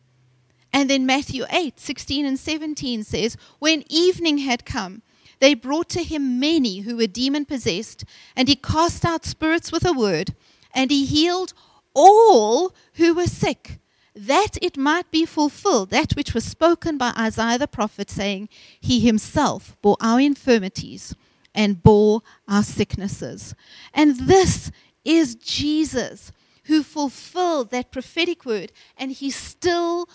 And 0.73 0.91
then 0.91 1.07
Matthew 1.07 1.45
8, 1.51 1.79
16 1.79 2.27
and 2.27 2.37
17 2.37 3.05
says, 3.05 3.37
When 3.61 3.85
evening 3.89 4.39
had 4.39 4.65
come, 4.65 5.03
they 5.39 5.55
brought 5.55 5.89
to 5.91 6.03
him 6.03 6.41
many 6.41 6.81
who 6.81 6.97
were 6.97 7.07
demon 7.07 7.45
possessed, 7.45 8.05
and 8.35 8.49
he 8.49 8.57
cast 8.57 9.05
out 9.05 9.25
spirits 9.25 9.71
with 9.71 9.87
a 9.87 9.93
word, 9.93 10.35
and 10.75 10.91
he 10.91 11.07
healed 11.07 11.53
all 11.95 12.75
who 12.95 13.15
were 13.15 13.29
sick, 13.29 13.79
that 14.15 14.59
it 14.61 14.77
might 14.77 15.11
be 15.11 15.25
fulfilled, 15.25 15.91
that 15.91 16.13
which 16.13 16.35
was 16.35 16.45
spoken 16.45 16.99
by 16.99 17.13
Isaiah 17.19 17.59
the 17.59 17.67
prophet, 17.67 18.11
saying, 18.11 18.49
He 18.81 19.01
himself 19.01 19.77
bore 19.81 19.97
our 20.01 20.21
infirmities 20.21 21.15
and 21.55 21.83
bore 21.83 22.23
our 22.49 22.63
sicknesses. 22.63 23.55
And 23.95 24.17
this 24.17 24.71
is 25.05 25.35
Jesus 25.35 26.33
who 26.65 26.83
fulfilled 26.83 27.71
that 27.71 27.91
prophetic 27.91 28.45
word, 28.45 28.73
and 28.97 29.13
he 29.13 29.31
still 29.31 30.09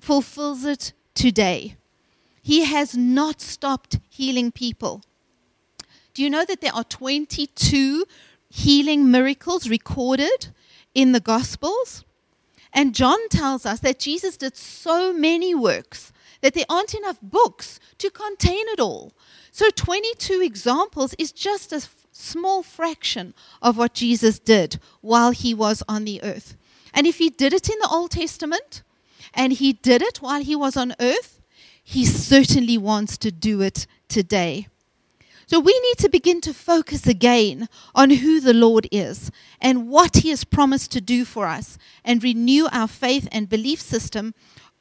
fulfills 0.00 0.64
it 0.64 0.92
today. 1.14 1.76
He 2.42 2.64
has 2.64 2.96
not 2.96 3.40
stopped 3.40 3.98
healing 4.08 4.50
people. 4.52 5.02
Do 6.14 6.22
you 6.22 6.30
know 6.30 6.44
that 6.44 6.60
there 6.60 6.74
are 6.74 6.84
22 6.84 8.04
healing 8.48 9.10
miracles 9.10 9.68
recorded 9.68 10.48
in 10.94 11.12
the 11.12 11.20
Gospels? 11.20 12.05
And 12.76 12.94
John 12.94 13.30
tells 13.30 13.64
us 13.64 13.80
that 13.80 13.98
Jesus 13.98 14.36
did 14.36 14.54
so 14.54 15.10
many 15.12 15.54
works 15.54 16.12
that 16.42 16.52
there 16.52 16.66
aren't 16.68 16.92
enough 16.92 17.18
books 17.22 17.80
to 17.96 18.10
contain 18.10 18.68
it 18.68 18.78
all. 18.78 19.14
So 19.50 19.70
22 19.70 20.42
examples 20.42 21.14
is 21.18 21.32
just 21.32 21.72
a 21.72 21.88
small 22.12 22.62
fraction 22.62 23.32
of 23.62 23.78
what 23.78 23.94
Jesus 23.94 24.38
did 24.38 24.78
while 25.00 25.30
he 25.30 25.54
was 25.54 25.82
on 25.88 26.04
the 26.04 26.22
earth. 26.22 26.54
And 26.92 27.06
if 27.06 27.16
he 27.16 27.30
did 27.30 27.54
it 27.54 27.70
in 27.70 27.78
the 27.80 27.88
Old 27.90 28.10
Testament, 28.10 28.82
and 29.32 29.54
he 29.54 29.72
did 29.72 30.02
it 30.02 30.18
while 30.18 30.42
he 30.42 30.54
was 30.54 30.76
on 30.76 30.94
earth, 31.00 31.40
he 31.82 32.04
certainly 32.04 32.76
wants 32.76 33.16
to 33.18 33.30
do 33.30 33.62
it 33.62 33.86
today. 34.08 34.68
So 35.48 35.60
we 35.60 35.78
need 35.78 35.98
to 35.98 36.08
begin 36.08 36.40
to 36.40 36.52
focus 36.52 37.06
again 37.06 37.68
on 37.94 38.10
who 38.10 38.40
the 38.40 38.52
Lord 38.52 38.88
is 38.90 39.30
and 39.60 39.88
what 39.88 40.16
he 40.16 40.30
has 40.30 40.42
promised 40.42 40.90
to 40.92 41.00
do 41.00 41.24
for 41.24 41.46
us 41.46 41.78
and 42.04 42.22
renew 42.22 42.66
our 42.72 42.88
faith 42.88 43.28
and 43.30 43.48
belief 43.48 43.80
system 43.80 44.34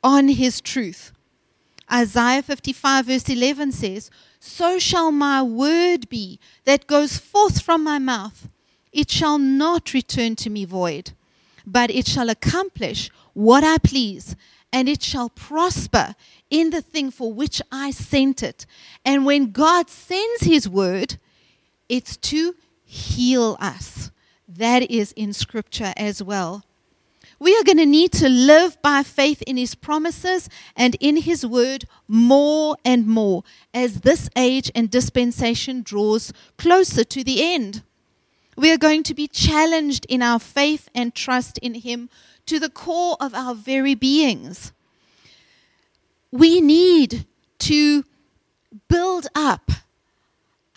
on 0.03 0.27
his 0.29 0.61
truth. 0.61 1.11
Isaiah 1.91 2.41
55, 2.41 3.05
verse 3.05 3.29
11 3.29 3.73
says, 3.73 4.09
So 4.39 4.79
shall 4.79 5.11
my 5.11 5.43
word 5.43 6.09
be 6.09 6.39
that 6.63 6.87
goes 6.87 7.17
forth 7.17 7.61
from 7.61 7.83
my 7.83 7.99
mouth. 7.99 8.49
It 8.91 9.11
shall 9.11 9.37
not 9.37 9.93
return 9.93 10.35
to 10.37 10.49
me 10.49 10.65
void, 10.65 11.11
but 11.65 11.89
it 11.89 12.07
shall 12.07 12.29
accomplish 12.29 13.09
what 13.33 13.63
I 13.63 13.77
please, 13.77 14.35
and 14.71 14.89
it 14.89 15.01
shall 15.01 15.29
prosper 15.29 16.15
in 16.49 16.69
the 16.69 16.81
thing 16.81 17.11
for 17.11 17.31
which 17.33 17.61
I 17.71 17.91
sent 17.91 18.43
it. 18.43 18.65
And 19.03 19.25
when 19.25 19.51
God 19.51 19.89
sends 19.89 20.43
his 20.43 20.67
word, 20.67 21.17
it's 21.89 22.17
to 22.17 22.55
heal 22.83 23.57
us. 23.59 24.11
That 24.47 24.89
is 24.91 25.11
in 25.13 25.33
scripture 25.33 25.93
as 25.97 26.21
well. 26.21 26.63
We 27.39 27.55
are 27.57 27.63
going 27.63 27.77
to 27.77 27.85
need 27.85 28.11
to 28.13 28.29
live 28.29 28.81
by 28.81 29.03
faith 29.03 29.41
in 29.41 29.57
His 29.57 29.75
promises 29.75 30.49
and 30.75 30.95
in 30.99 31.17
His 31.17 31.45
word 31.45 31.85
more 32.07 32.77
and 32.85 33.05
more 33.07 33.43
as 33.73 34.01
this 34.01 34.29
age 34.37 34.71
and 34.73 34.89
dispensation 34.89 35.81
draws 35.83 36.31
closer 36.57 37.03
to 37.03 37.23
the 37.23 37.43
end. 37.43 37.83
We 38.55 38.71
are 38.71 38.77
going 38.77 39.03
to 39.03 39.13
be 39.13 39.27
challenged 39.27 40.05
in 40.07 40.21
our 40.21 40.39
faith 40.39 40.89
and 40.95 41.13
trust 41.13 41.57
in 41.59 41.75
Him 41.75 42.09
to 42.45 42.59
the 42.59 42.69
core 42.69 43.17
of 43.19 43.33
our 43.33 43.55
very 43.55 43.95
beings. 43.95 44.71
We 46.31 46.61
need 46.61 47.25
to 47.59 48.05
build 48.87 49.27
up 49.35 49.71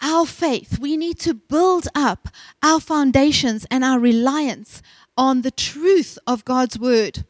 our 0.01 0.27
faith. 0.27 0.79
We 0.79 0.97
need 0.97 1.19
to 1.21 1.35
build 1.35 1.89
up 1.95 2.29
our 2.63 2.81
foundations 2.81 3.67
and 3.71 3.85
our 3.85 3.99
reliance 3.99 4.83
on 5.17 5.43
the 5.43 5.51
truth 5.51 6.19
of 6.27 6.45
God's 6.45 6.79
word 6.79 7.25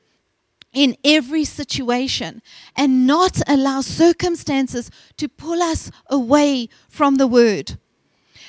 in 0.72 0.96
every 1.02 1.44
situation 1.44 2.42
and 2.76 3.06
not 3.06 3.40
allow 3.46 3.80
circumstances 3.80 4.90
to 5.16 5.28
pull 5.28 5.62
us 5.62 5.90
away 6.08 6.68
from 6.88 7.16
the 7.16 7.26
word. 7.26 7.78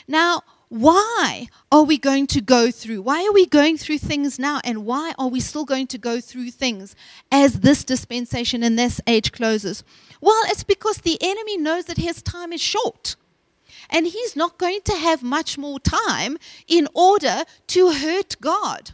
Now, 0.08 0.44
why 0.70 1.48
are 1.72 1.84
we 1.84 1.98
going 1.98 2.28
to 2.28 2.42
go 2.42 2.70
through? 2.70 3.02
Why 3.02 3.26
are 3.26 3.34
we 3.34 3.48
going 3.48 3.78
through 3.78 3.98
things 3.98 4.38
now? 4.38 4.62
And 4.64 4.86
why 4.86 5.14
are 5.18 5.28
we 5.28 5.40
still 5.40 5.66
going 5.66 5.88
to 5.88 5.98
go 5.98 6.22
through 6.22 6.52
things 6.52 6.96
as 7.32 7.62
this 7.62 7.84
dispensation 7.84 8.62
and 8.62 8.78
this 8.78 9.02
age 9.08 9.32
closes? 9.32 9.84
Well, 10.22 10.42
it's 10.46 10.64
because 10.64 11.00
the 11.00 11.18
enemy 11.22 11.58
knows 11.58 11.86
that 11.86 11.98
his 11.98 12.22
time 12.22 12.54
is 12.54 12.62
short. 12.62 13.16
And 13.90 14.06
he's 14.06 14.36
not 14.36 14.60
going 14.60 14.82
to 14.86 14.96
have 14.96 15.24
much 15.24 15.58
more 15.58 15.80
time 15.80 16.38
in 16.68 16.88
order 16.94 17.44
to 17.68 17.92
hurt 17.92 18.38
God. 18.40 18.92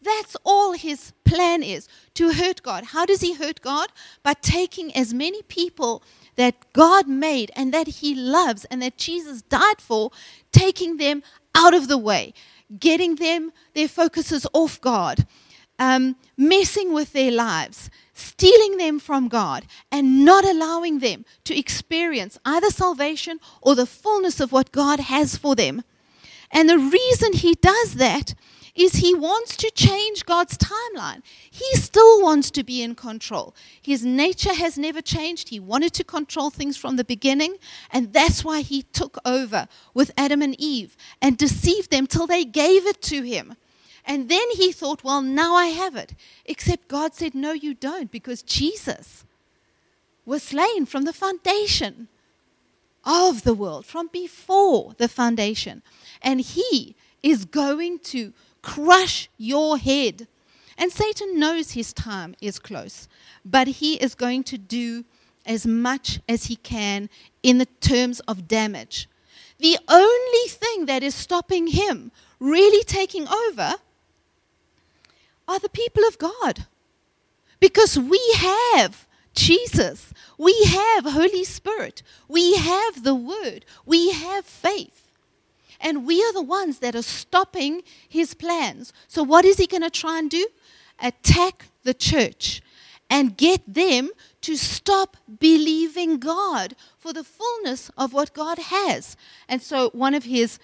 That's 0.00 0.36
all 0.44 0.72
his 0.72 1.12
plan 1.24 1.62
is 1.62 1.88
to 2.14 2.32
hurt 2.32 2.62
God. 2.62 2.84
How 2.84 3.04
does 3.04 3.20
he 3.20 3.34
hurt 3.34 3.60
God? 3.60 3.90
By 4.22 4.32
taking 4.34 4.96
as 4.96 5.12
many 5.12 5.42
people 5.42 6.02
that 6.38 6.72
God 6.72 7.08
made 7.08 7.50
and 7.56 7.74
that 7.74 7.88
he 7.88 8.14
loves 8.14 8.64
and 8.66 8.80
that 8.80 8.96
Jesus 8.96 9.42
died 9.42 9.80
for, 9.80 10.12
taking 10.52 10.96
them 10.96 11.22
out 11.52 11.74
of 11.74 11.88
the 11.88 11.98
way, 11.98 12.32
getting 12.78 13.16
them 13.16 13.52
their 13.74 13.88
focuses 13.88 14.46
off 14.52 14.80
God, 14.80 15.26
um, 15.80 16.14
messing 16.36 16.92
with 16.94 17.12
their 17.12 17.32
lives, 17.32 17.90
stealing 18.14 18.76
them 18.76 19.00
from 19.00 19.26
God, 19.26 19.66
and 19.90 20.24
not 20.24 20.44
allowing 20.44 21.00
them 21.00 21.24
to 21.42 21.58
experience 21.58 22.38
either 22.44 22.70
salvation 22.70 23.40
or 23.60 23.74
the 23.74 23.84
fullness 23.84 24.38
of 24.38 24.52
what 24.52 24.70
God 24.70 25.00
has 25.00 25.36
for 25.36 25.56
them. 25.56 25.82
And 26.52 26.68
the 26.68 26.78
reason 26.78 27.32
he 27.32 27.54
does 27.54 27.94
that 27.94 28.34
is 28.78 28.94
he 28.94 29.12
wants 29.14 29.56
to 29.56 29.70
change 29.72 30.24
God's 30.24 30.56
timeline. 30.56 31.22
He 31.50 31.76
still 31.76 32.22
wants 32.22 32.50
to 32.52 32.62
be 32.62 32.80
in 32.80 32.94
control. 32.94 33.54
His 33.82 34.04
nature 34.04 34.54
has 34.54 34.78
never 34.78 35.02
changed. 35.02 35.48
He 35.48 35.58
wanted 35.58 35.92
to 35.94 36.04
control 36.04 36.50
things 36.50 36.76
from 36.76 36.96
the 36.96 37.04
beginning, 37.04 37.56
and 37.90 38.12
that's 38.12 38.44
why 38.44 38.60
he 38.60 38.82
took 38.82 39.18
over 39.24 39.66
with 39.94 40.12
Adam 40.16 40.42
and 40.42 40.54
Eve 40.58 40.96
and 41.20 41.36
deceived 41.36 41.90
them 41.90 42.06
till 42.06 42.26
they 42.26 42.44
gave 42.44 42.86
it 42.86 43.02
to 43.02 43.22
him. 43.22 43.56
And 44.04 44.28
then 44.28 44.48
he 44.52 44.72
thought, 44.72 45.04
well, 45.04 45.22
now 45.22 45.54
I 45.54 45.66
have 45.66 45.96
it. 45.96 46.14
Except 46.46 46.88
God 46.88 47.14
said, 47.14 47.34
no, 47.34 47.52
you 47.52 47.74
don't, 47.74 48.10
because 48.10 48.42
Jesus 48.42 49.24
was 50.24 50.42
slain 50.42 50.86
from 50.86 51.04
the 51.04 51.12
foundation 51.12 52.08
of 53.04 53.42
the 53.42 53.54
world, 53.54 53.84
from 53.84 54.08
before 54.12 54.94
the 54.98 55.08
foundation. 55.08 55.82
And 56.22 56.40
he 56.40 56.94
is 57.22 57.44
going 57.44 57.98
to 57.98 58.32
crush 58.68 59.30
your 59.38 59.78
head. 59.78 60.28
And 60.76 60.92
Satan 60.92 61.38
knows 61.38 61.72
his 61.72 61.92
time 61.92 62.34
is 62.40 62.58
close, 62.58 63.08
but 63.44 63.66
he 63.66 63.94
is 63.94 64.14
going 64.14 64.44
to 64.44 64.58
do 64.58 65.04
as 65.46 65.66
much 65.66 66.20
as 66.28 66.44
he 66.44 66.56
can 66.56 67.08
in 67.42 67.58
the 67.58 67.66
terms 67.80 68.20
of 68.20 68.46
damage. 68.46 69.08
The 69.58 69.78
only 69.88 70.48
thing 70.48 70.86
that 70.86 71.02
is 71.02 71.14
stopping 71.14 71.68
him 71.68 72.12
really 72.38 72.84
taking 72.84 73.26
over 73.26 73.74
are 75.48 75.58
the 75.58 75.70
people 75.70 76.04
of 76.06 76.18
God. 76.18 76.66
Because 77.58 77.98
we 77.98 78.22
have 78.36 79.06
Jesus, 79.34 80.12
we 80.36 80.54
have 80.64 81.04
Holy 81.04 81.42
Spirit, 81.42 82.02
we 82.28 82.56
have 82.56 83.02
the 83.02 83.14
Word, 83.14 83.64
we 83.86 84.12
have 84.12 84.44
faith. 84.44 85.07
And 85.80 86.06
we 86.06 86.22
are 86.22 86.32
the 86.32 86.42
ones 86.42 86.78
that 86.80 86.94
are 86.94 87.02
stopping 87.02 87.82
his 88.08 88.34
plans. 88.34 88.92
So, 89.06 89.22
what 89.22 89.44
is 89.44 89.58
he 89.58 89.66
going 89.66 89.82
to 89.82 89.90
try 89.90 90.18
and 90.18 90.30
do? 90.30 90.46
Attack 91.00 91.66
the 91.84 91.94
church 91.94 92.60
and 93.08 93.36
get 93.36 93.62
them 93.66 94.10
to 94.42 94.56
stop 94.56 95.16
believing 95.38 96.18
God 96.18 96.74
for 96.98 97.12
the 97.12 97.24
fullness 97.24 97.90
of 97.96 98.12
what 98.12 98.34
God 98.34 98.58
has. 98.58 99.16
And 99.48 99.62
so, 99.62 99.90
one 99.90 100.14
of 100.14 100.24
his 100.24 100.58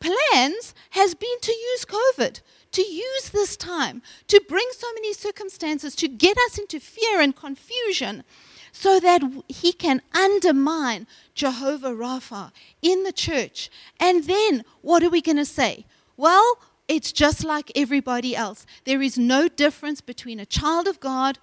plans 0.00 0.74
has 0.90 1.14
been 1.14 1.40
to 1.40 1.52
use 1.52 1.84
COVID, 1.84 2.40
to 2.72 2.82
use 2.82 3.30
this 3.30 3.56
time, 3.56 4.02
to 4.28 4.42
bring 4.48 4.66
so 4.72 4.92
many 4.94 5.12
circumstances, 5.12 5.94
to 5.96 6.08
get 6.08 6.36
us 6.46 6.58
into 6.58 6.80
fear 6.80 7.20
and 7.20 7.34
confusion 7.36 8.24
so 8.72 8.98
that 8.98 9.22
he 9.48 9.72
can 9.72 10.00
undermine 10.14 11.06
Jehovah 11.34 11.92
Rapha 11.92 12.50
in 12.80 13.04
the 13.04 13.12
church. 13.12 13.70
And 14.00 14.24
then 14.24 14.64
what 14.80 15.02
are 15.02 15.10
we 15.10 15.20
going 15.20 15.36
to 15.36 15.44
say? 15.44 15.84
Well, 16.16 16.58
it's 16.88 17.12
just 17.12 17.44
like 17.44 17.70
everybody 17.76 18.34
else. 18.34 18.66
There 18.84 19.02
is 19.02 19.18
no 19.18 19.46
difference 19.48 20.00
between 20.00 20.40
a 20.40 20.46
child 20.46 20.88
of 20.88 21.00
God 21.00 21.38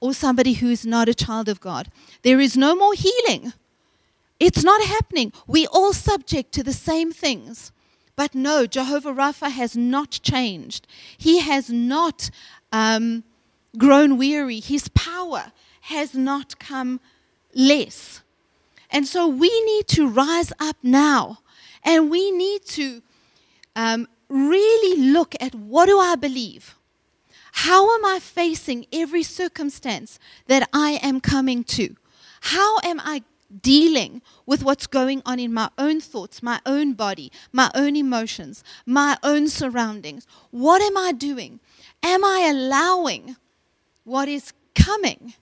or 0.00 0.14
somebody 0.14 0.54
who 0.54 0.68
is 0.68 0.86
not 0.86 1.08
a 1.08 1.14
child 1.14 1.48
of 1.48 1.60
God. 1.60 1.90
There 2.22 2.40
is 2.40 2.56
no 2.56 2.74
more 2.74 2.94
healing. 2.94 3.52
It's 4.40 4.64
not 4.64 4.82
happening. 4.82 5.32
We 5.46 5.66
all 5.66 5.92
subject 5.92 6.52
to 6.52 6.62
the 6.62 6.72
same 6.72 7.12
things. 7.12 7.72
But 8.16 8.34
no, 8.34 8.66
Jehovah 8.66 9.12
Rapha 9.12 9.50
has 9.50 9.76
not 9.76 10.10
changed. 10.22 10.86
He 11.16 11.40
has 11.40 11.70
not 11.70 12.30
um, 12.72 13.24
grown 13.76 14.16
weary. 14.16 14.60
His 14.60 14.88
power 14.88 15.52
has 15.80 16.14
not 16.14 16.58
come 16.58 17.00
less. 17.54 18.22
And 18.90 19.06
so 19.06 19.28
we 19.28 19.48
need 19.64 19.86
to 19.88 20.08
rise 20.08 20.52
up 20.58 20.76
now 20.82 21.38
and 21.84 22.10
we 22.10 22.30
need 22.30 22.64
to 22.66 23.02
um, 23.76 24.08
really 24.28 25.00
look 25.00 25.34
at 25.40 25.54
what 25.54 25.86
do 25.86 25.98
I 25.98 26.16
believe? 26.16 26.76
How 27.52 27.94
am 27.94 28.04
I 28.04 28.18
facing 28.20 28.86
every 28.92 29.22
circumstance 29.22 30.18
that 30.46 30.68
I 30.72 31.00
am 31.02 31.20
coming 31.20 31.64
to? 31.64 31.96
How 32.42 32.78
am 32.80 33.00
I 33.00 33.22
dealing 33.62 34.22
with 34.46 34.62
what's 34.62 34.86
going 34.86 35.22
on 35.26 35.40
in 35.40 35.52
my 35.52 35.68
own 35.76 36.00
thoughts, 36.00 36.42
my 36.42 36.60
own 36.64 36.92
body, 36.92 37.32
my 37.52 37.70
own 37.74 37.96
emotions, 37.96 38.62
my 38.86 39.16
own 39.22 39.48
surroundings? 39.48 40.26
What 40.50 40.80
am 40.80 40.96
I 40.96 41.12
doing? 41.12 41.60
Am 42.02 42.24
I 42.24 42.48
allowing 42.50 43.36
what 44.04 44.28
is 44.28 44.52
coming 44.74 45.34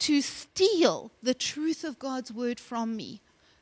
to 0.00 0.20
steal 0.20 1.10
the 1.22 1.34
truth 1.34 1.84
of 1.84 1.98
God's 1.98 2.32
word 2.32 2.60
from 2.60 2.96
me. 2.96 3.20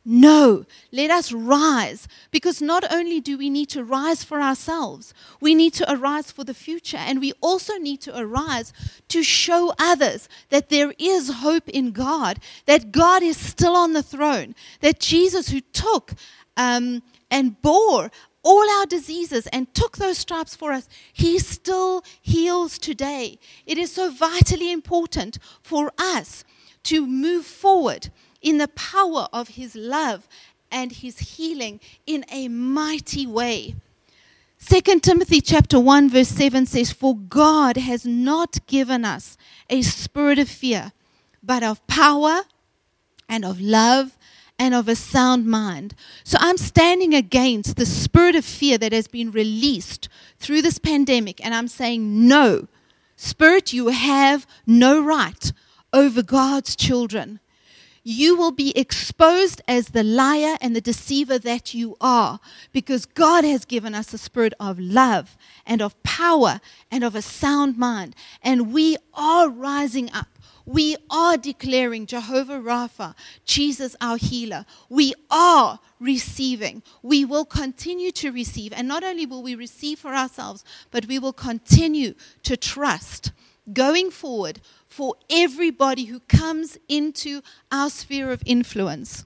No, 0.09 0.67
let 0.93 1.11
us 1.11 1.33
rise 1.33 2.07
because 2.31 2.63
not 2.63 2.85
only 2.93 3.21
do 3.21 3.37
we 3.37 3.51
need 3.51 3.69
to 3.71 3.83
rise 3.83 4.23
for 4.23 4.41
ourselves, 4.41 5.13
we 5.41 5.53
need 5.53 5.73
to 5.75 5.93
arise 5.93 6.31
for 6.31 6.45
the 6.45 6.55
future, 6.55 6.97
and 6.97 7.21
we 7.21 7.33
also 7.41 7.77
need 7.77 8.01
to 8.03 8.17
arise 8.17 8.73
to 9.09 9.25
show 9.25 9.75
others 9.81 10.29
that 10.51 10.69
there 10.69 10.95
is 10.97 11.29
hope 11.29 11.69
in 11.69 11.91
God, 11.91 12.39
that 12.67 12.93
God 12.93 13.25
is 13.25 13.37
still 13.37 13.75
on 13.75 13.95
the 13.95 14.03
throne, 14.03 14.55
that 14.81 15.01
Jesus, 15.01 15.49
who 15.49 15.61
took 15.61 16.13
um, 16.57 17.03
and 17.29 17.61
bore 17.61 18.13
all 18.47 18.71
our 18.79 18.87
diseases 18.87 19.49
and 19.49 19.75
took 19.75 19.97
those 19.97 20.19
stripes 20.19 20.55
for 20.55 20.71
us, 20.71 20.89
He 21.13 21.41
still 21.41 22.05
heals 22.23 22.79
today. 22.79 23.41
It 23.67 23.77
is 23.77 23.91
so 23.91 24.09
vitally 24.09 24.71
important 24.71 25.39
for 25.63 25.93
us 25.99 26.45
to 26.85 27.05
move 27.09 27.45
forward 27.45 28.11
in 28.41 28.59
the 28.59 28.69
power 28.69 29.27
of 29.33 29.49
His 29.49 29.75
love 29.75 30.29
and 30.71 30.93
His 30.93 31.19
healing 31.19 31.81
in 32.07 32.25
a 32.31 32.47
mighty 32.47 33.27
way. 33.27 33.75
2 34.65 35.01
Timothy 35.01 35.41
chapter 35.41 35.81
1 35.81 36.09
verse 36.09 36.29
7 36.29 36.67
says 36.67 36.93
for 36.93 37.17
God 37.17 37.77
has 37.77 38.07
not 38.07 38.65
given 38.67 39.05
us 39.05 39.37
a 39.69 39.83
spirit 39.83 40.39
of 40.39 40.49
fear 40.49 40.93
but 41.43 41.63
of 41.63 41.87
power 41.87 42.43
and 43.29 43.45
of 43.45 43.61
love 43.61 44.17
and 44.59 44.75
of 44.75 44.89
a 44.89 44.97
sound 44.97 45.47
mind. 45.47 45.95
So 46.25 46.39
I'm 46.41 46.57
standing 46.57 47.15
against 47.15 47.77
the 47.77 47.87
spirit 47.87 48.35
of 48.35 48.45
fear 48.45 48.79
that 48.79 48.93
has 48.93 49.09
been 49.09 49.31
released 49.31 50.09
through 50.39 50.63
this 50.63 50.79
pandemic, 50.79 51.45
and 51.45 51.55
I'm 51.55 51.69
saying, 51.69 52.27
no, 52.27 52.69
spirit, 53.17 53.73
you 53.73 53.89
have 53.89 54.47
no 54.67 55.03
right 55.03 55.53
over 55.93 56.23
God's 56.23 56.75
children. 56.77 57.41
you 58.09 58.37
will 58.37 58.53
be 58.53 58.71
exposed 58.79 59.61
as 59.67 59.89
the 59.89 60.05
liar 60.05 60.57
and 60.61 60.77
the 60.77 60.81
deceiver 60.81 61.41
that 61.41 61.75
you 61.75 61.97
are 62.01 62.39
because 62.73 63.05
God 63.05 63.43
has 63.43 63.65
given 63.65 63.97
us 63.97 64.15
a 64.15 64.19
spirit 64.19 64.55
of 64.61 64.79
love 64.79 65.37
and 65.67 65.83
of 65.83 66.01
power 66.05 66.61
and 66.89 67.03
of 67.03 67.17
a 67.17 67.23
sound 67.23 67.77
mind. 67.77 68.15
And 68.45 68.73
we 68.73 68.97
are 69.13 69.49
rising 69.49 70.09
up. 70.13 70.29
We 70.67 70.97
are 71.09 71.37
declaring 71.37 72.07
Jehovah 72.07 72.59
Rapha, 72.59 73.15
Jesus 73.45 73.95
our 74.01 74.17
healer. 74.17 74.67
We 74.89 75.15
are 75.31 75.79
receiving. 76.01 76.83
We 77.03 77.25
will 77.25 77.45
continue 77.45 78.11
to 78.13 78.33
receive. 78.33 78.73
And 78.73 78.89
not 78.89 79.05
only 79.05 79.27
will 79.27 79.45
we 79.45 79.55
receive 79.55 80.01
for 80.01 80.13
ourselves, 80.13 80.65
but 80.91 81.07
we 81.07 81.21
will 81.21 81.33
continue 81.33 82.15
to 82.43 82.57
trust 82.57 83.31
going 83.73 84.11
forward 84.11 84.61
for 84.89 85.15
everybody 85.31 86.07
who 86.07 86.21
comes 86.21 86.79
into 86.89 87.43
our 87.71 87.89
sphere 87.89 88.33
of 88.33 88.43
influence. 88.45 89.25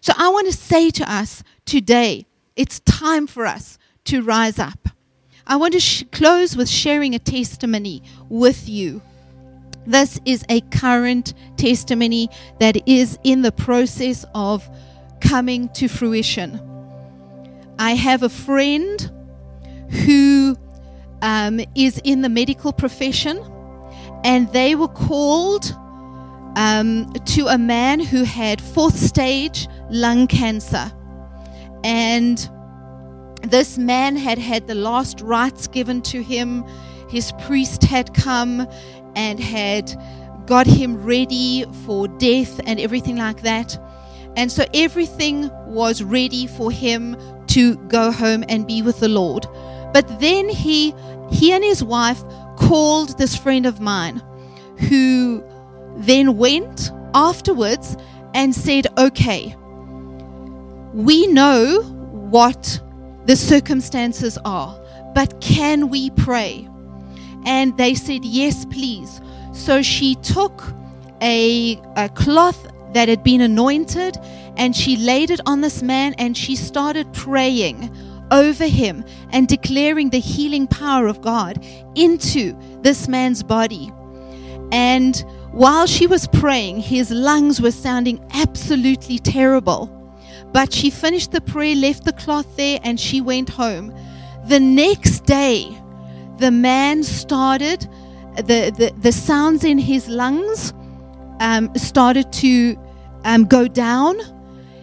So 0.00 0.12
I 0.16 0.28
want 0.28 0.46
to 0.46 0.56
say 0.56 0.90
to 0.90 1.12
us 1.12 1.44
today, 1.64 2.26
it's 2.56 2.80
time 2.80 3.26
for 3.26 3.46
us 3.46 3.78
to 4.04 4.22
rise 4.22 4.58
up. 4.58 4.88
I 5.46 5.56
want 5.56 5.74
to 5.74 5.80
sh- 5.80 6.04
close 6.10 6.56
with 6.56 6.68
sharing 6.68 7.14
a 7.14 7.18
testimony 7.18 8.02
with 8.28 8.68
you. 8.68 9.02
This 9.90 10.20
is 10.24 10.44
a 10.48 10.60
current 10.60 11.34
testimony 11.56 12.30
that 12.60 12.88
is 12.88 13.18
in 13.24 13.42
the 13.42 13.50
process 13.50 14.24
of 14.36 14.70
coming 15.20 15.68
to 15.70 15.88
fruition. 15.88 16.60
I 17.76 17.94
have 17.96 18.22
a 18.22 18.28
friend 18.28 19.10
who 19.90 20.56
um, 21.22 21.58
is 21.74 22.00
in 22.04 22.22
the 22.22 22.28
medical 22.28 22.72
profession, 22.72 23.40
and 24.22 24.52
they 24.52 24.76
were 24.76 24.86
called 24.86 25.74
um, 26.54 27.12
to 27.24 27.48
a 27.48 27.58
man 27.58 27.98
who 27.98 28.22
had 28.22 28.60
fourth 28.60 28.96
stage 28.96 29.66
lung 29.90 30.28
cancer. 30.28 30.92
And 31.82 32.38
this 33.42 33.76
man 33.76 34.14
had 34.14 34.38
had 34.38 34.68
the 34.68 34.76
last 34.76 35.20
rites 35.20 35.66
given 35.66 36.00
to 36.02 36.22
him. 36.22 36.64
His 37.08 37.32
priest 37.40 37.82
had 37.82 38.14
come 38.14 38.68
and 39.14 39.38
had 39.40 39.94
got 40.46 40.66
him 40.66 41.02
ready 41.04 41.64
for 41.84 42.08
death 42.08 42.60
and 42.66 42.80
everything 42.80 43.16
like 43.16 43.42
that. 43.42 43.78
And 44.36 44.50
so 44.50 44.64
everything 44.74 45.50
was 45.66 46.02
ready 46.02 46.46
for 46.46 46.70
him 46.70 47.16
to 47.48 47.76
go 47.88 48.10
home 48.12 48.44
and 48.48 48.66
be 48.66 48.82
with 48.82 49.00
the 49.00 49.08
Lord. 49.08 49.46
But 49.92 50.20
then 50.20 50.48
he 50.48 50.94
he 51.30 51.52
and 51.52 51.62
his 51.64 51.82
wife 51.82 52.22
called 52.56 53.18
this 53.18 53.36
friend 53.36 53.66
of 53.66 53.80
mine 53.80 54.22
who 54.88 55.42
then 55.96 56.36
went 56.36 56.90
afterwards 57.14 57.96
and 58.34 58.54
said, 58.54 58.86
"Okay, 58.96 59.56
we 60.94 61.26
know 61.26 61.82
what 62.30 62.80
the 63.26 63.36
circumstances 63.36 64.38
are, 64.44 64.78
but 65.14 65.40
can 65.40 65.90
we 65.90 66.10
pray?" 66.10 66.69
And 67.44 67.76
they 67.76 67.94
said, 67.94 68.24
Yes, 68.24 68.64
please. 68.64 69.20
So 69.52 69.82
she 69.82 70.14
took 70.16 70.62
a, 71.20 71.80
a 71.96 72.08
cloth 72.10 72.66
that 72.92 73.08
had 73.08 73.22
been 73.22 73.40
anointed 73.40 74.18
and 74.56 74.74
she 74.74 74.96
laid 74.96 75.30
it 75.30 75.40
on 75.46 75.60
this 75.60 75.82
man 75.82 76.14
and 76.18 76.36
she 76.36 76.56
started 76.56 77.12
praying 77.12 77.94
over 78.30 78.66
him 78.66 79.04
and 79.30 79.48
declaring 79.48 80.10
the 80.10 80.20
healing 80.20 80.66
power 80.66 81.06
of 81.06 81.20
God 81.20 81.64
into 81.94 82.56
this 82.82 83.08
man's 83.08 83.42
body. 83.42 83.92
And 84.72 85.16
while 85.52 85.86
she 85.86 86.06
was 86.06 86.28
praying, 86.28 86.80
his 86.80 87.10
lungs 87.10 87.60
were 87.60 87.72
sounding 87.72 88.24
absolutely 88.34 89.18
terrible. 89.18 89.86
But 90.52 90.72
she 90.72 90.90
finished 90.90 91.32
the 91.32 91.40
prayer, 91.40 91.74
left 91.74 92.04
the 92.04 92.12
cloth 92.12 92.56
there, 92.56 92.78
and 92.82 92.98
she 92.98 93.20
went 93.20 93.48
home. 93.48 93.94
The 94.46 94.60
next 94.60 95.26
day, 95.26 95.79
the 96.40 96.50
man 96.50 97.02
started, 97.02 97.88
the, 98.36 98.72
the, 98.76 98.92
the 99.00 99.12
sounds 99.12 99.64
in 99.64 99.78
his 99.78 100.08
lungs 100.08 100.72
um, 101.40 101.70
started 101.76 102.32
to 102.32 102.76
um, 103.24 103.44
go 103.44 103.68
down. 103.68 104.18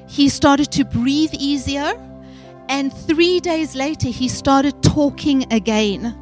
He 0.08 0.30
started 0.30 0.72
to 0.74 0.86
breathe 0.86 1.34
easier. 1.34 1.93
And 2.70 2.93
three 2.93 3.39
days 3.39 3.76
later, 3.76 4.10
he 4.10 4.28
started 4.28 4.82
talking 4.84 5.52
again. 5.52 6.15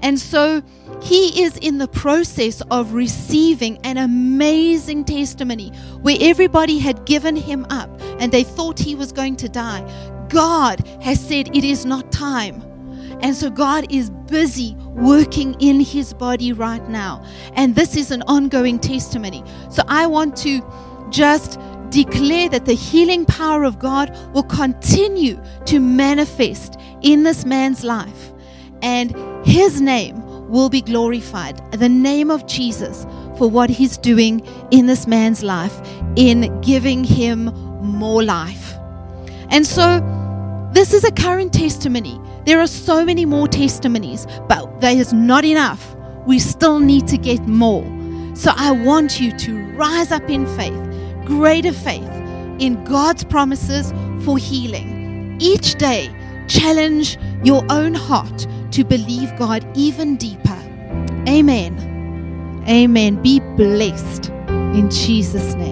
And 0.00 0.18
so 0.18 0.62
he 1.00 1.42
is 1.42 1.56
in 1.58 1.78
the 1.78 1.88
process 1.88 2.60
of 2.70 2.92
receiving 2.92 3.78
an 3.84 3.98
amazing 3.98 5.04
testimony 5.04 5.70
where 6.00 6.16
everybody 6.20 6.78
had 6.78 7.04
given 7.06 7.36
him 7.36 7.66
up 7.70 7.90
and 8.18 8.32
they 8.32 8.42
thought 8.42 8.78
he 8.78 8.94
was 8.94 9.12
going 9.12 9.36
to 9.36 9.48
die. 9.48 9.82
God 10.28 10.80
has 11.02 11.20
said 11.20 11.54
it 11.54 11.62
is 11.62 11.84
not 11.84 12.10
time. 12.10 12.71
And 13.22 13.36
so 13.36 13.50
God 13.50 13.90
is 13.90 14.10
busy 14.10 14.74
working 14.78 15.54
in 15.60 15.80
his 15.80 16.12
body 16.12 16.52
right 16.52 16.86
now. 16.88 17.24
And 17.54 17.74
this 17.74 17.96
is 17.96 18.10
an 18.10 18.22
ongoing 18.22 18.78
testimony. 18.78 19.44
So 19.70 19.82
I 19.88 20.06
want 20.06 20.36
to 20.38 20.60
just 21.10 21.58
declare 21.90 22.48
that 22.48 22.66
the 22.66 22.74
healing 22.74 23.24
power 23.24 23.64
of 23.64 23.78
God 23.78 24.10
will 24.34 24.42
continue 24.42 25.40
to 25.66 25.78
manifest 25.78 26.76
in 27.02 27.22
this 27.22 27.44
man's 27.44 27.84
life. 27.84 28.32
And 28.82 29.14
his 29.46 29.80
name 29.80 30.20
will 30.48 30.68
be 30.68 30.80
glorified. 30.80 31.60
The 31.72 31.88
name 31.88 32.30
of 32.30 32.46
Jesus 32.46 33.06
for 33.38 33.48
what 33.48 33.70
he's 33.70 33.96
doing 33.96 34.46
in 34.70 34.86
this 34.86 35.06
man's 35.06 35.42
life, 35.42 35.80
in 36.16 36.60
giving 36.60 37.04
him 37.04 37.44
more 37.80 38.22
life. 38.22 38.74
And 39.50 39.66
so, 39.66 40.00
this 40.72 40.92
is 40.92 41.04
a 41.04 41.10
current 41.10 41.52
testimony. 41.52 42.20
There 42.44 42.60
are 42.60 42.66
so 42.66 43.04
many 43.04 43.24
more 43.24 43.46
testimonies, 43.46 44.26
but 44.48 44.80
there 44.80 44.96
is 44.96 45.12
not 45.12 45.44
enough. 45.44 45.94
We 46.26 46.38
still 46.38 46.80
need 46.80 47.06
to 47.08 47.16
get 47.16 47.46
more. 47.46 47.84
So 48.34 48.52
I 48.56 48.72
want 48.72 49.20
you 49.20 49.36
to 49.38 49.72
rise 49.72 50.10
up 50.10 50.28
in 50.28 50.46
faith, 50.56 50.82
greater 51.24 51.72
faith 51.72 52.10
in 52.58 52.82
God's 52.84 53.24
promises 53.24 53.92
for 54.24 54.38
healing. 54.38 55.38
Each 55.40 55.74
day, 55.74 56.10
challenge 56.48 57.18
your 57.44 57.64
own 57.70 57.94
heart 57.94 58.46
to 58.72 58.84
believe 58.84 59.36
God 59.36 59.66
even 59.76 60.16
deeper. 60.16 60.58
Amen. 61.28 62.64
Amen. 62.68 63.22
Be 63.22 63.40
blessed 63.56 64.28
in 64.28 64.90
Jesus' 64.90 65.54
name. 65.54 65.71